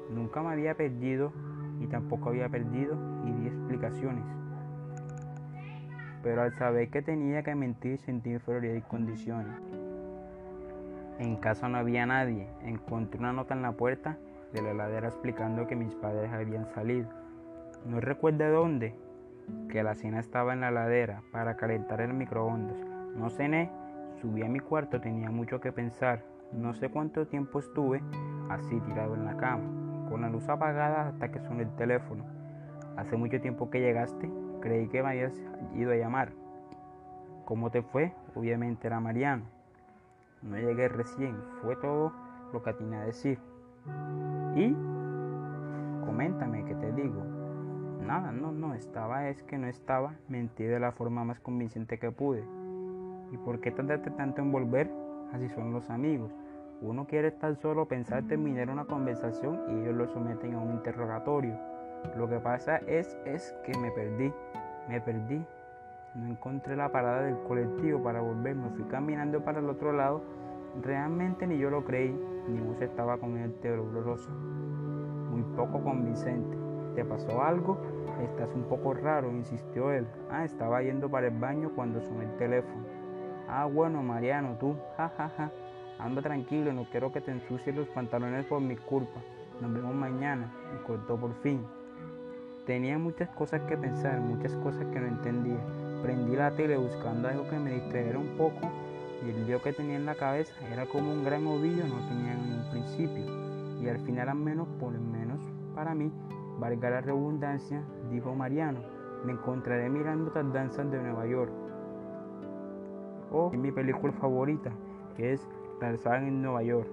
Nunca 0.09 0.41
me 0.41 0.49
había 0.49 0.75
perdido 0.75 1.31
y 1.79 1.87
tampoco 1.87 2.29
había 2.29 2.49
perdido 2.49 2.97
y 3.25 3.31
di 3.31 3.47
explicaciones. 3.47 4.25
Pero 6.23 6.41
al 6.41 6.53
saber 6.55 6.89
que 6.89 7.01
tenía 7.01 7.43
que 7.43 7.55
mentir 7.55 7.99
sentí 7.99 8.31
inferioridad 8.31 8.75
y 8.75 8.81
condiciones. 8.81 9.78
En 11.19 11.35
casa 11.35 11.67
no 11.67 11.77
había 11.77 12.05
nadie. 12.05 12.47
Encontré 12.63 13.19
una 13.19 13.33
nota 13.33 13.53
en 13.53 13.61
la 13.61 13.73
puerta 13.73 14.17
de 14.53 14.61
la 14.61 14.71
heladera 14.71 15.09
explicando 15.09 15.67
que 15.67 15.75
mis 15.75 15.93
padres 15.95 16.31
habían 16.31 16.65
salido. 16.67 17.09
No 17.85 17.99
recuerdo 17.99 18.49
dónde, 18.49 18.95
que 19.67 19.83
la 19.83 19.95
cena 19.95 20.19
estaba 20.19 20.53
en 20.53 20.61
la 20.61 20.69
heladera 20.69 21.21
para 21.33 21.57
calentar 21.57 21.99
el 21.99 22.13
microondas. 22.13 22.79
No 23.15 23.29
cené, 23.29 23.69
subí 24.21 24.43
a 24.43 24.47
mi 24.47 24.61
cuarto, 24.61 25.01
tenía 25.01 25.29
mucho 25.29 25.59
que 25.59 25.73
pensar. 25.73 26.23
No 26.53 26.73
sé 26.73 26.89
cuánto 26.89 27.27
tiempo 27.27 27.59
estuve 27.59 28.01
así 28.49 28.79
tirado 28.79 29.13
en 29.15 29.25
la 29.25 29.35
cama, 29.35 30.07
con 30.09 30.21
la 30.21 30.29
luz 30.29 30.47
apagada 30.47 31.09
hasta 31.09 31.31
que 31.31 31.41
sonó 31.41 31.61
el 31.61 31.75
teléfono. 31.75 32.23
Hace 32.95 33.17
mucho 33.17 33.41
tiempo 33.41 33.69
que 33.69 33.81
llegaste, 33.81 34.29
creí 34.61 34.87
que 34.87 35.03
me 35.03 35.09
habías 35.09 35.33
ido 35.75 35.91
a 35.91 35.95
llamar. 35.95 36.31
¿Cómo 37.43 37.69
te 37.71 37.81
fue? 37.81 38.13
Obviamente 38.35 38.87
era 38.87 39.01
Mariano. 39.01 39.58
No 40.41 40.57
llegué 40.57 40.87
recién, 40.87 41.35
fue 41.61 41.75
todo 41.75 42.13
lo 42.53 42.63
que 42.63 42.69
atiné 42.69 42.97
a 42.97 43.05
decir. 43.05 43.39
¿Y? 44.55 44.75
Coméntame, 46.05 46.65
¿qué 46.65 46.75
te 46.75 46.91
digo? 46.93 47.23
Nada, 48.01 48.31
no, 48.31 48.51
no, 48.51 48.73
estaba, 48.73 49.27
es 49.29 49.43
que 49.43 49.57
no 49.57 49.67
estaba, 49.67 50.13
mentí 50.27 50.63
de 50.63 50.79
la 50.79 50.91
forma 50.91 51.23
más 51.23 51.39
convincente 51.39 51.99
que 51.99 52.11
pude. 52.11 52.43
¿Y 53.31 53.37
por 53.37 53.59
qué 53.59 53.71
tardaste 53.71 54.11
tanto 54.11 54.41
en 54.41 54.51
volver? 54.51 54.89
Así 55.33 55.49
son 55.49 55.73
los 55.73 55.89
amigos. 55.89 56.31
Uno 56.81 57.05
quiere 57.05 57.27
estar 57.27 57.55
solo, 57.57 57.87
pensar 57.87 58.23
terminar 58.23 58.69
una 58.69 58.85
conversación 58.85 59.59
y 59.67 59.81
ellos 59.81 59.95
lo 59.95 60.07
someten 60.07 60.55
a 60.55 60.59
un 60.59 60.71
interrogatorio. 60.71 61.55
Lo 62.15 62.29
que 62.29 62.39
pasa 62.39 62.77
es, 62.87 63.17
es 63.25 63.53
que 63.65 63.77
me 63.77 63.91
perdí, 63.91 64.33
me 64.87 65.01
perdí. 65.01 65.45
No 66.15 66.27
encontré 66.27 66.75
la 66.75 66.91
parada 66.91 67.21
del 67.21 67.37
colectivo 67.47 68.01
para 68.01 68.21
volver, 68.21 68.55
me 68.55 68.69
fui 68.71 68.83
caminando 68.85 69.43
para 69.43 69.59
el 69.59 69.69
otro 69.69 69.93
lado. 69.93 70.23
Realmente 70.81 71.45
ni 71.45 71.57
yo 71.57 71.69
lo 71.69 71.83
creí, 71.85 72.17
ni 72.47 72.59
vos 72.59 72.81
estaba 72.81 73.17
con 73.17 73.37
el 73.37 73.53
rosa. 74.03 74.29
Muy 74.31 75.43
poco 75.55 75.83
convincente. 75.83 76.57
¿Te 76.95 77.05
pasó 77.05 77.43
algo? 77.43 77.79
Estás 78.23 78.49
un 78.55 78.63
poco 78.63 78.93
raro, 78.93 79.31
insistió 79.31 79.91
él. 79.91 80.07
Ah, 80.29 80.43
estaba 80.43 80.81
yendo 80.81 81.09
para 81.09 81.27
el 81.27 81.37
baño 81.37 81.71
cuando 81.75 82.01
sonó 82.01 82.23
el 82.23 82.35
teléfono. 82.37 82.83
Ah, 83.47 83.65
bueno, 83.65 84.03
Mariano, 84.03 84.57
tú, 84.59 84.75
ja, 84.97 85.09
ja, 85.15 85.29
ja. 85.29 85.51
Anda 85.99 86.21
tranquilo, 86.21 86.73
no 86.73 86.85
quiero 86.89 87.11
que 87.11 87.21
te 87.21 87.31
ensucies 87.31 87.75
los 87.75 87.87
pantalones 87.89 88.45
por 88.45 88.61
mi 88.61 88.75
culpa. 88.75 89.21
Nos 89.61 89.73
vemos 89.73 89.93
mañana. 89.93 90.51
Y 90.75 90.85
cortó 90.85 91.17
por 91.17 91.33
fin. 91.35 91.65
Tenía 92.65 92.97
muchas 92.97 93.29
cosas 93.29 93.61
que 93.63 93.77
pensar, 93.77 94.19
muchas 94.21 94.55
cosas 94.57 94.85
que 94.87 94.99
no 94.99 95.07
entendía. 95.07 95.59
Prendí 96.01 96.35
la 96.35 96.51
tele 96.51 96.77
buscando 96.77 97.27
algo 97.27 97.49
que 97.49 97.59
me 97.59 97.73
distrajera 97.73 98.17
un 98.17 98.37
poco 98.37 98.69
y 99.25 99.29
el 99.29 99.45
lío 99.45 99.61
que 99.61 99.73
tenía 99.73 99.97
en 99.97 100.05
la 100.05 100.15
cabeza 100.15 100.53
era 100.71 100.85
como 100.85 101.11
un 101.11 101.25
gran 101.25 101.45
ovillo, 101.45 101.83
no 101.85 102.07
tenía 102.07 102.33
un 102.33 102.69
principio. 102.71 103.25
Y 103.81 103.89
al 103.89 103.99
final, 103.99 104.29
al 104.29 104.37
menos, 104.37 104.67
por 104.79 104.93
lo 104.93 104.99
menos 104.99 105.39
para 105.75 105.93
mí, 105.93 106.11
valga 106.59 106.89
la 106.89 107.01
redundancia, 107.01 107.83
dijo 108.09 108.33
Mariano, 108.33 108.79
me 109.25 109.33
encontraré 109.33 109.89
mirando 109.89 110.31
las 110.33 110.53
danzas 110.53 110.89
de 110.89 111.01
Nueva 111.01 111.25
York. 111.25 111.51
O 113.31 113.51
mi 113.51 113.71
película 113.71 114.13
favorita, 114.13 114.71
que 115.15 115.33
es 115.33 115.47
Tarzán 115.79 116.27
en 116.27 116.41
Nueva 116.41 116.63
York. 116.63 116.87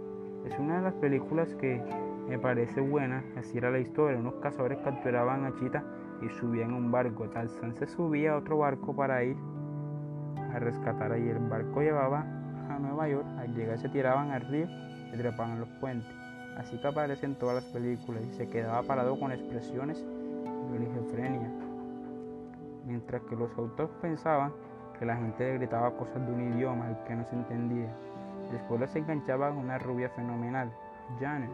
Es 0.45 0.59
una 0.59 0.77
de 0.79 0.83
las 0.83 0.95
películas 0.95 1.55
que 1.55 1.83
me 2.29 2.39
parece 2.39 2.81
buena, 2.81 3.25
así 3.37 3.59
era 3.59 3.71
la 3.71 3.79
historia. 3.79 4.19
Unos 4.19 4.35
cazadores 4.37 4.79
capturaban 4.79 5.45
a 5.45 5.55
Chita 5.55 5.85
y 6.23 6.29
subían 6.31 6.73
a 6.73 6.77
un 6.77 6.91
barco. 6.91 7.29
Tarzán 7.29 7.75
se 7.75 7.87
subía 7.87 8.33
a 8.33 8.37
otro 8.37 8.59
barco 8.59 8.95
para 8.95 9.23
ir 9.25 9.37
a 10.53 10.59
rescatar 10.59 11.19
y 11.19 11.29
El 11.29 11.39
barco 11.49 11.81
llevaba 11.81 12.21
a 12.21 12.79
Nueva 12.79 13.09
York. 13.09 13.27
Al 13.39 13.55
llegar 13.55 13.79
se 13.79 13.89
tiraban 13.89 14.31
al 14.31 14.43
río 14.43 14.67
y 15.13 15.17
trepaban 15.17 15.61
los 15.61 15.69
puentes. 15.81 16.11
Así 16.57 16.79
que 16.81 16.89
aparece 16.89 17.27
en 17.27 17.35
todas 17.35 17.57
las 17.57 17.65
películas 17.73 18.23
y 18.25 18.35
se 18.35 18.49
quedaba 18.49 18.83
parado 18.83 19.19
con 19.19 19.33
expresiones 19.33 20.03
de 20.03 20.77
oligofrenia. 20.77 21.51
Mientras 22.87 23.23
que 23.23 23.37
los 23.37 23.57
autores 23.59 23.93
pensaban 24.01 24.53
que 24.99 25.05
la 25.05 25.17
gente 25.17 25.45
le 25.45 25.59
gritaba 25.59 25.91
cosas 25.97 26.27
de 26.27 26.33
un 26.33 26.55
idioma 26.55 26.87
al 26.87 27.05
que 27.05 27.15
no 27.15 27.25
se 27.25 27.35
entendía. 27.35 27.95
Después 28.51 28.81
les 28.81 28.97
enganchaba 28.97 29.49
con 29.49 29.59
una 29.59 29.79
rubia 29.79 30.09
fenomenal, 30.11 30.73
Janet, 31.21 31.51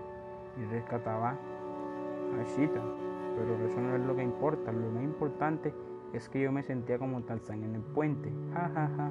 y 0.58 0.64
rescataba 0.66 1.30
a 1.30 2.42
Shita. 2.56 2.80
Pero 3.36 3.66
eso 3.66 3.80
no 3.80 3.96
es 3.96 4.02
lo 4.02 4.14
que 4.14 4.22
importa, 4.22 4.72
lo 4.72 4.90
más 4.90 5.02
importante 5.02 5.72
es 6.12 6.28
que 6.28 6.40
yo 6.40 6.52
me 6.52 6.62
sentía 6.62 6.98
como 6.98 7.22
Tarzán 7.22 7.62
en 7.64 7.74
el 7.74 7.80
puente. 7.80 8.30
Ja, 8.52 8.70
ja, 8.74 8.90
ja. 8.96 9.10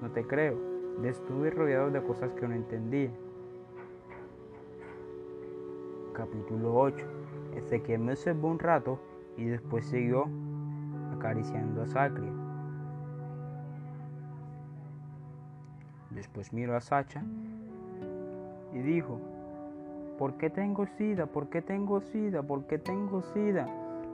No 0.00 0.10
te 0.12 0.24
creo. 0.24 0.56
Estuve 1.02 1.50
rodeado 1.50 1.90
de 1.90 2.02
cosas 2.02 2.32
que 2.32 2.46
no 2.46 2.54
entendía. 2.54 3.10
Capítulo 6.12 6.74
8. 6.74 7.06
Ezequiel 7.56 8.00
me 8.00 8.12
observó 8.12 8.48
un 8.48 8.58
rato 8.58 9.00
y 9.36 9.44
después 9.44 9.86
siguió 9.86 10.26
acariciando 11.16 11.82
a 11.82 11.86
Sacria. 11.86 12.32
Después 16.10 16.52
miró 16.52 16.76
a 16.76 16.80
Sacha 16.80 17.22
y 18.72 18.78
dijo, 18.78 19.20
¿por 20.18 20.36
qué 20.36 20.50
tengo 20.50 20.86
sida? 20.86 21.26
¿Por 21.26 21.48
qué 21.48 21.62
tengo 21.62 22.00
sida? 22.00 22.42
¿Por 22.42 22.66
qué 22.66 22.78
tengo 22.78 23.22
sida? 23.22 23.66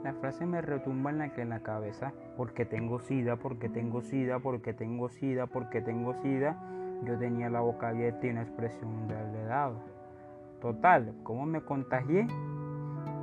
La 0.03 0.13
frase 0.13 0.45
me 0.45 0.61
retumba 0.61 1.09
en 1.09 1.17
la, 1.17 1.31
en 1.35 1.49
la 1.49 1.61
cabeza, 1.61 2.13
porque 2.37 2.65
tengo 2.65 2.99
sida, 2.99 3.37
porque 3.37 3.69
tengo 3.69 4.01
sida, 4.01 4.39
porque 4.39 4.73
tengo 4.73 5.09
sida, 5.09 5.47
porque 5.47 5.81
tengo 5.81 6.13
sida. 6.21 6.55
Yo 7.03 7.17
tenía 7.17 7.49
la 7.49 7.61
boca 7.61 7.89
abierta 7.89 8.27
y 8.27 8.29
una 8.29 8.43
expresión 8.43 9.07
de 9.07 9.43
dado. 9.45 9.81
Total, 10.61 11.13
¿cómo 11.23 11.45
me 11.45 11.61
contagié? 11.61 12.27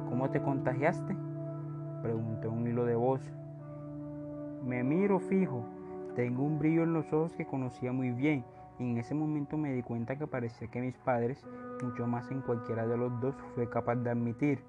¿Cómo 0.08 0.30
te 0.30 0.42
contagiaste? 0.42 1.16
Pregunté 2.02 2.48
un 2.48 2.66
hilo 2.66 2.84
de 2.84 2.96
voz. 2.96 3.32
Me 4.66 4.82
miro 4.82 5.20
fijo, 5.20 5.64
tengo 6.14 6.42
un 6.42 6.58
brillo 6.58 6.82
en 6.82 6.92
los 6.92 7.12
ojos 7.12 7.32
que 7.34 7.46
conocía 7.46 7.92
muy 7.92 8.10
bien 8.10 8.44
y 8.78 8.90
en 8.90 8.98
ese 8.98 9.14
momento 9.14 9.56
me 9.56 9.72
di 9.72 9.82
cuenta 9.82 10.16
que 10.16 10.26
parecía 10.26 10.68
que 10.68 10.80
mis 10.80 10.96
padres, 10.98 11.44
mucho 11.82 12.06
más 12.06 12.30
en 12.30 12.40
cualquiera 12.40 12.86
de 12.86 12.96
los 12.96 13.20
dos, 13.20 13.34
fue 13.54 13.68
capaz 13.68 13.96
de 13.96 14.10
admitir. 14.10 14.62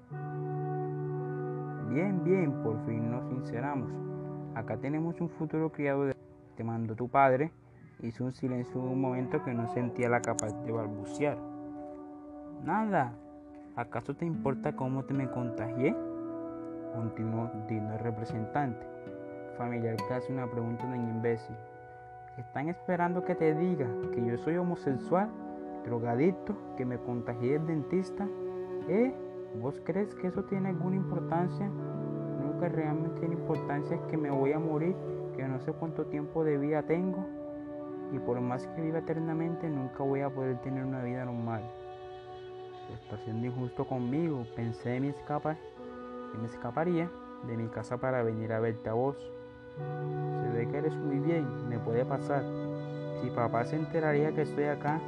Bien, 1.88 2.22
bien, 2.24 2.52
por 2.62 2.84
fin 2.86 3.10
nos 3.10 3.28
sinceramos. 3.28 3.90
Acá 4.54 4.76
tenemos 4.76 5.20
un 5.20 5.28
futuro 5.28 5.70
criado 5.70 6.06
de... 6.06 6.14
Te 6.56 6.64
mandó 6.64 6.94
tu 6.94 7.08
padre. 7.08 7.52
Hizo 8.00 8.24
un 8.24 8.32
silencio 8.32 8.80
en 8.80 8.88
un 8.88 9.00
momento 9.00 9.42
que 9.44 9.54
no 9.54 9.66
sentía 9.72 10.08
la 10.08 10.20
capacidad 10.20 10.62
de 10.62 10.72
balbucear. 10.72 11.38
Nada. 12.64 13.12
¿Acaso 13.76 14.14
te 14.14 14.24
importa 14.24 14.74
cómo 14.74 15.04
te 15.04 15.14
me 15.14 15.28
contagié? 15.30 15.96
Continuó 16.94 17.50
digno 17.68 17.92
el 17.92 17.98
representante. 17.98 18.86
Familiar 19.58 19.96
que 19.96 20.14
hace 20.14 20.32
una 20.32 20.50
pregunta 20.50 20.86
de 20.86 20.98
un 20.98 21.08
imbécil. 21.08 21.56
Están 22.38 22.68
esperando 22.68 23.24
que 23.24 23.34
te 23.34 23.54
diga 23.54 23.86
que 24.12 24.24
yo 24.24 24.36
soy 24.38 24.56
homosexual, 24.56 25.28
drogadicto, 25.84 26.54
que 26.76 26.84
me 26.84 26.98
contagié 26.98 27.56
el 27.56 27.66
dentista. 27.66 28.26
¿Eh? 28.88 29.14
¿Vos 29.60 29.80
crees 29.84 30.14
que 30.14 30.28
eso 30.28 30.42
tiene 30.44 30.70
alguna 30.70 30.96
importancia? 30.96 31.70
Que 32.60 32.68
realmente 32.68 33.18
tiene 33.18 33.34
importancia 33.34 33.96
es 33.96 34.02
que 34.02 34.16
me 34.16 34.30
voy 34.30 34.52
a 34.52 34.58
morir, 34.58 34.94
que 35.36 35.46
no 35.46 35.58
sé 35.60 35.72
cuánto 35.72 36.06
tiempo 36.06 36.44
de 36.44 36.56
vida 36.56 36.82
tengo 36.84 37.26
y 38.12 38.18
por 38.20 38.40
más 38.40 38.66
que 38.68 38.80
viva 38.80 38.98
eternamente 38.98 39.68
nunca 39.68 40.04
voy 40.04 40.20
a 40.20 40.30
poder 40.30 40.58
tener 40.58 40.84
una 40.84 41.02
vida 41.02 41.24
normal. 41.24 41.62
Está 42.92 43.16
siendo 43.24 43.46
injusto 43.46 43.86
conmigo, 43.86 44.46
pensé 44.54 45.00
me 45.00 45.08
escapa, 45.08 45.56
que 46.32 46.38
me 46.38 46.46
escaparía 46.46 47.10
de 47.46 47.56
mi 47.56 47.68
casa 47.68 47.96
para 47.98 48.22
venir 48.22 48.52
a 48.52 48.60
verte 48.60 48.88
a 48.88 48.92
vos. 48.92 49.16
Se 50.42 50.48
ve 50.56 50.68
que 50.68 50.78
eres 50.78 50.94
muy 50.94 51.18
bien, 51.18 51.68
me 51.68 51.78
puede 51.78 52.04
pasar. 52.04 52.44
Si 53.20 53.30
papá 53.30 53.64
se 53.64 53.76
enteraría 53.76 54.32
que 54.32 54.42
estoy 54.42 54.64
acá, 54.64 55.00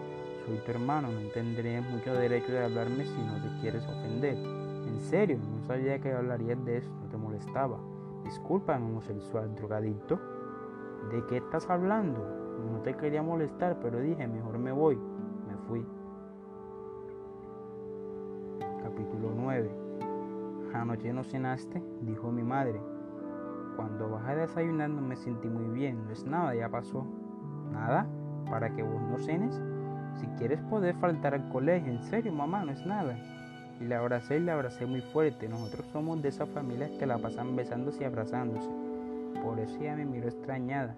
soy 0.46 0.58
tu 0.58 0.70
hermano, 0.70 1.08
no 1.08 1.28
tendrías 1.30 1.84
mucho 1.90 2.14
derecho 2.14 2.52
de 2.52 2.64
hablarme 2.64 3.04
si 3.04 3.20
no 3.20 3.42
te 3.42 3.60
quieres 3.60 3.84
ofender. 3.84 4.36
En 4.86 5.00
serio, 5.00 5.38
no 5.38 5.66
sabía 5.66 5.98
que 5.98 6.12
hablarías 6.12 6.64
de 6.64 6.78
eso, 6.78 6.90
no 7.02 7.08
te 7.08 7.16
molestaba. 7.16 7.78
Disculpa, 8.24 8.76
homosexual 8.76 9.52
drogadicto. 9.56 10.20
¿De 11.10 11.24
qué 11.26 11.38
estás 11.38 11.68
hablando? 11.68 12.20
No 12.70 12.80
te 12.80 12.94
quería 12.94 13.22
molestar, 13.22 13.78
pero 13.82 14.00
dije, 14.00 14.26
mejor 14.28 14.58
me 14.58 14.70
voy. 14.70 14.96
Me 14.96 15.56
fui. 15.66 15.84
Capítulo 18.82 19.32
9. 19.34 19.70
Anoche 20.74 21.12
no 21.12 21.24
cenaste, 21.24 21.82
dijo 22.02 22.30
mi 22.30 22.42
madre. 22.42 22.80
Cuando 23.76 24.10
bajé 24.10 24.64
no 24.64 25.02
me 25.02 25.16
sentí 25.16 25.48
muy 25.48 25.66
bien, 25.76 26.04
no 26.06 26.12
es 26.12 26.24
nada, 26.24 26.54
ya 26.54 26.68
pasó. 26.68 27.04
¿Nada? 27.72 28.06
¿Para 28.48 28.72
que 28.72 28.82
vos 28.82 29.00
no 29.02 29.18
cenes? 29.18 29.60
Si 30.20 30.26
quieres 30.38 30.60
poder 30.62 30.94
faltar 30.96 31.34
al 31.34 31.48
colegio, 31.50 31.92
en 31.92 32.02
serio 32.02 32.32
mamá, 32.32 32.64
no 32.64 32.72
es 32.72 32.84
nada. 32.86 33.16
Y 33.80 33.84
la 33.84 33.98
abracé 33.98 34.38
y 34.38 34.40
la 34.40 34.54
abracé 34.54 34.86
muy 34.86 35.02
fuerte. 35.02 35.48
Nosotros 35.48 35.86
somos 35.92 36.22
de 36.22 36.30
esas 36.30 36.48
familias 36.48 36.90
que 36.98 37.06
la 37.06 37.18
pasan 37.18 37.54
besándose 37.56 38.02
y 38.02 38.06
abrazándose. 38.06 38.70
Por 39.42 39.58
eso 39.60 39.76
ella 39.80 39.96
me 39.96 40.06
miró 40.06 40.28
extrañada. 40.28 40.94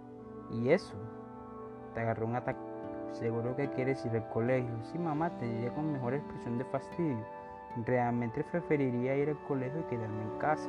¿Y 0.52 0.70
eso? 0.70 0.94
te 1.94 2.00
agarró 2.00 2.26
un 2.26 2.36
ataque. 2.36 2.60
Seguro 3.12 3.56
que 3.56 3.68
quieres 3.70 4.04
ir 4.06 4.12
al 4.12 4.28
colegio. 4.28 4.70
Sí, 4.84 4.98
mamá, 4.98 5.30
te 5.38 5.46
diría 5.46 5.74
con 5.74 5.92
mejor 5.92 6.14
expresión 6.14 6.58
de 6.58 6.64
fastidio. 6.66 7.24
Realmente 7.86 8.44
preferiría 8.44 9.16
ir 9.16 9.30
al 9.30 9.38
colegio 9.46 9.80
y 9.80 9.84
quedarme 9.84 10.22
en 10.22 10.38
casa. 10.38 10.68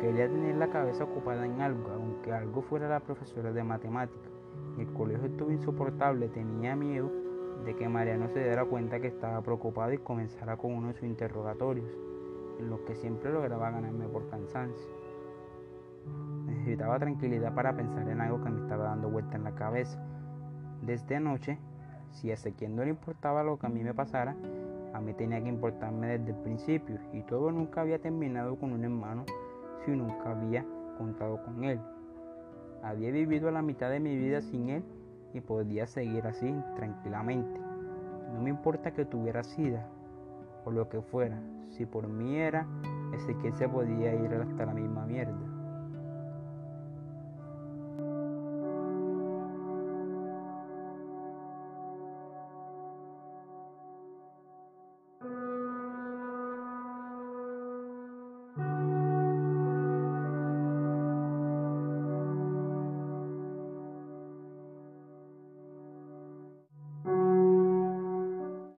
Quería 0.00 0.28
tener 0.28 0.56
la 0.56 0.68
cabeza 0.68 1.04
ocupada 1.04 1.44
en 1.44 1.60
algo, 1.60 1.90
aunque 1.90 2.32
algo 2.32 2.62
fuera 2.62 2.88
la 2.88 3.00
profesora 3.00 3.52
de 3.52 3.62
matemáticas. 3.62 4.29
El 4.78 4.92
colegio 4.92 5.26
estuvo 5.26 5.50
insoportable, 5.50 6.28
tenía 6.28 6.74
miedo 6.74 7.10
de 7.64 7.76
que 7.76 7.88
Mariano 7.88 8.28
se 8.28 8.42
diera 8.42 8.64
cuenta 8.64 9.00
que 9.00 9.08
estaba 9.08 9.42
preocupado 9.42 9.92
y 9.92 9.98
comenzara 9.98 10.56
con 10.56 10.72
uno 10.72 10.88
de 10.88 10.94
sus 10.94 11.04
interrogatorios, 11.04 11.90
en 12.58 12.70
los 12.70 12.80
que 12.80 12.94
siempre 12.94 13.32
lograba 13.32 13.70
ganarme 13.70 14.06
por 14.06 14.28
cansancio. 14.30 14.88
Necesitaba 16.46 16.98
tranquilidad 16.98 17.54
para 17.54 17.76
pensar 17.76 18.08
en 18.08 18.20
algo 18.20 18.42
que 18.42 18.50
me 18.50 18.60
estaba 18.62 18.84
dando 18.84 19.10
vuelta 19.10 19.36
en 19.36 19.44
la 19.44 19.54
cabeza. 19.54 20.02
Desde 20.82 21.16
anoche, 21.16 21.58
si 22.10 22.30
a 22.30 22.34
Ezequiel 22.34 22.74
no 22.74 22.82
le 22.82 22.90
importaba 22.90 23.42
lo 23.42 23.58
que 23.58 23.66
a 23.66 23.70
mí 23.70 23.82
me 23.84 23.94
pasara, 23.94 24.34
a 24.92 25.00
mí 25.00 25.14
tenía 25.14 25.42
que 25.42 25.48
importarme 25.48 26.18
desde 26.18 26.32
el 26.32 26.42
principio 26.42 26.98
y 27.12 27.22
todo 27.22 27.52
nunca 27.52 27.82
había 27.82 28.00
terminado 28.00 28.56
con 28.56 28.72
un 28.72 28.82
hermano 28.82 29.24
si 29.84 29.92
nunca 29.92 30.32
había 30.32 30.64
contado 30.98 31.42
con 31.44 31.64
él. 31.64 31.80
Había 32.82 33.10
vivido 33.10 33.50
la 33.50 33.62
mitad 33.62 33.90
de 33.90 34.00
mi 34.00 34.16
vida 34.16 34.40
sin 34.40 34.70
él 34.70 34.82
y 35.34 35.40
podía 35.40 35.86
seguir 35.86 36.26
así 36.26 36.54
tranquilamente. 36.76 37.60
No 38.32 38.40
me 38.40 38.50
importa 38.50 38.92
que 38.92 39.04
tuviera 39.04 39.42
sida 39.42 39.86
o 40.64 40.70
lo 40.70 40.88
que 40.88 41.00
fuera, 41.00 41.40
si 41.70 41.86
por 41.86 42.08
mí 42.08 42.36
era, 42.36 42.66
Ezequiel 43.14 43.54
se 43.54 43.68
podía 43.68 44.14
ir 44.14 44.34
hasta 44.34 44.66
la 44.66 44.74
misma 44.74 45.06
mierda. 45.06 45.49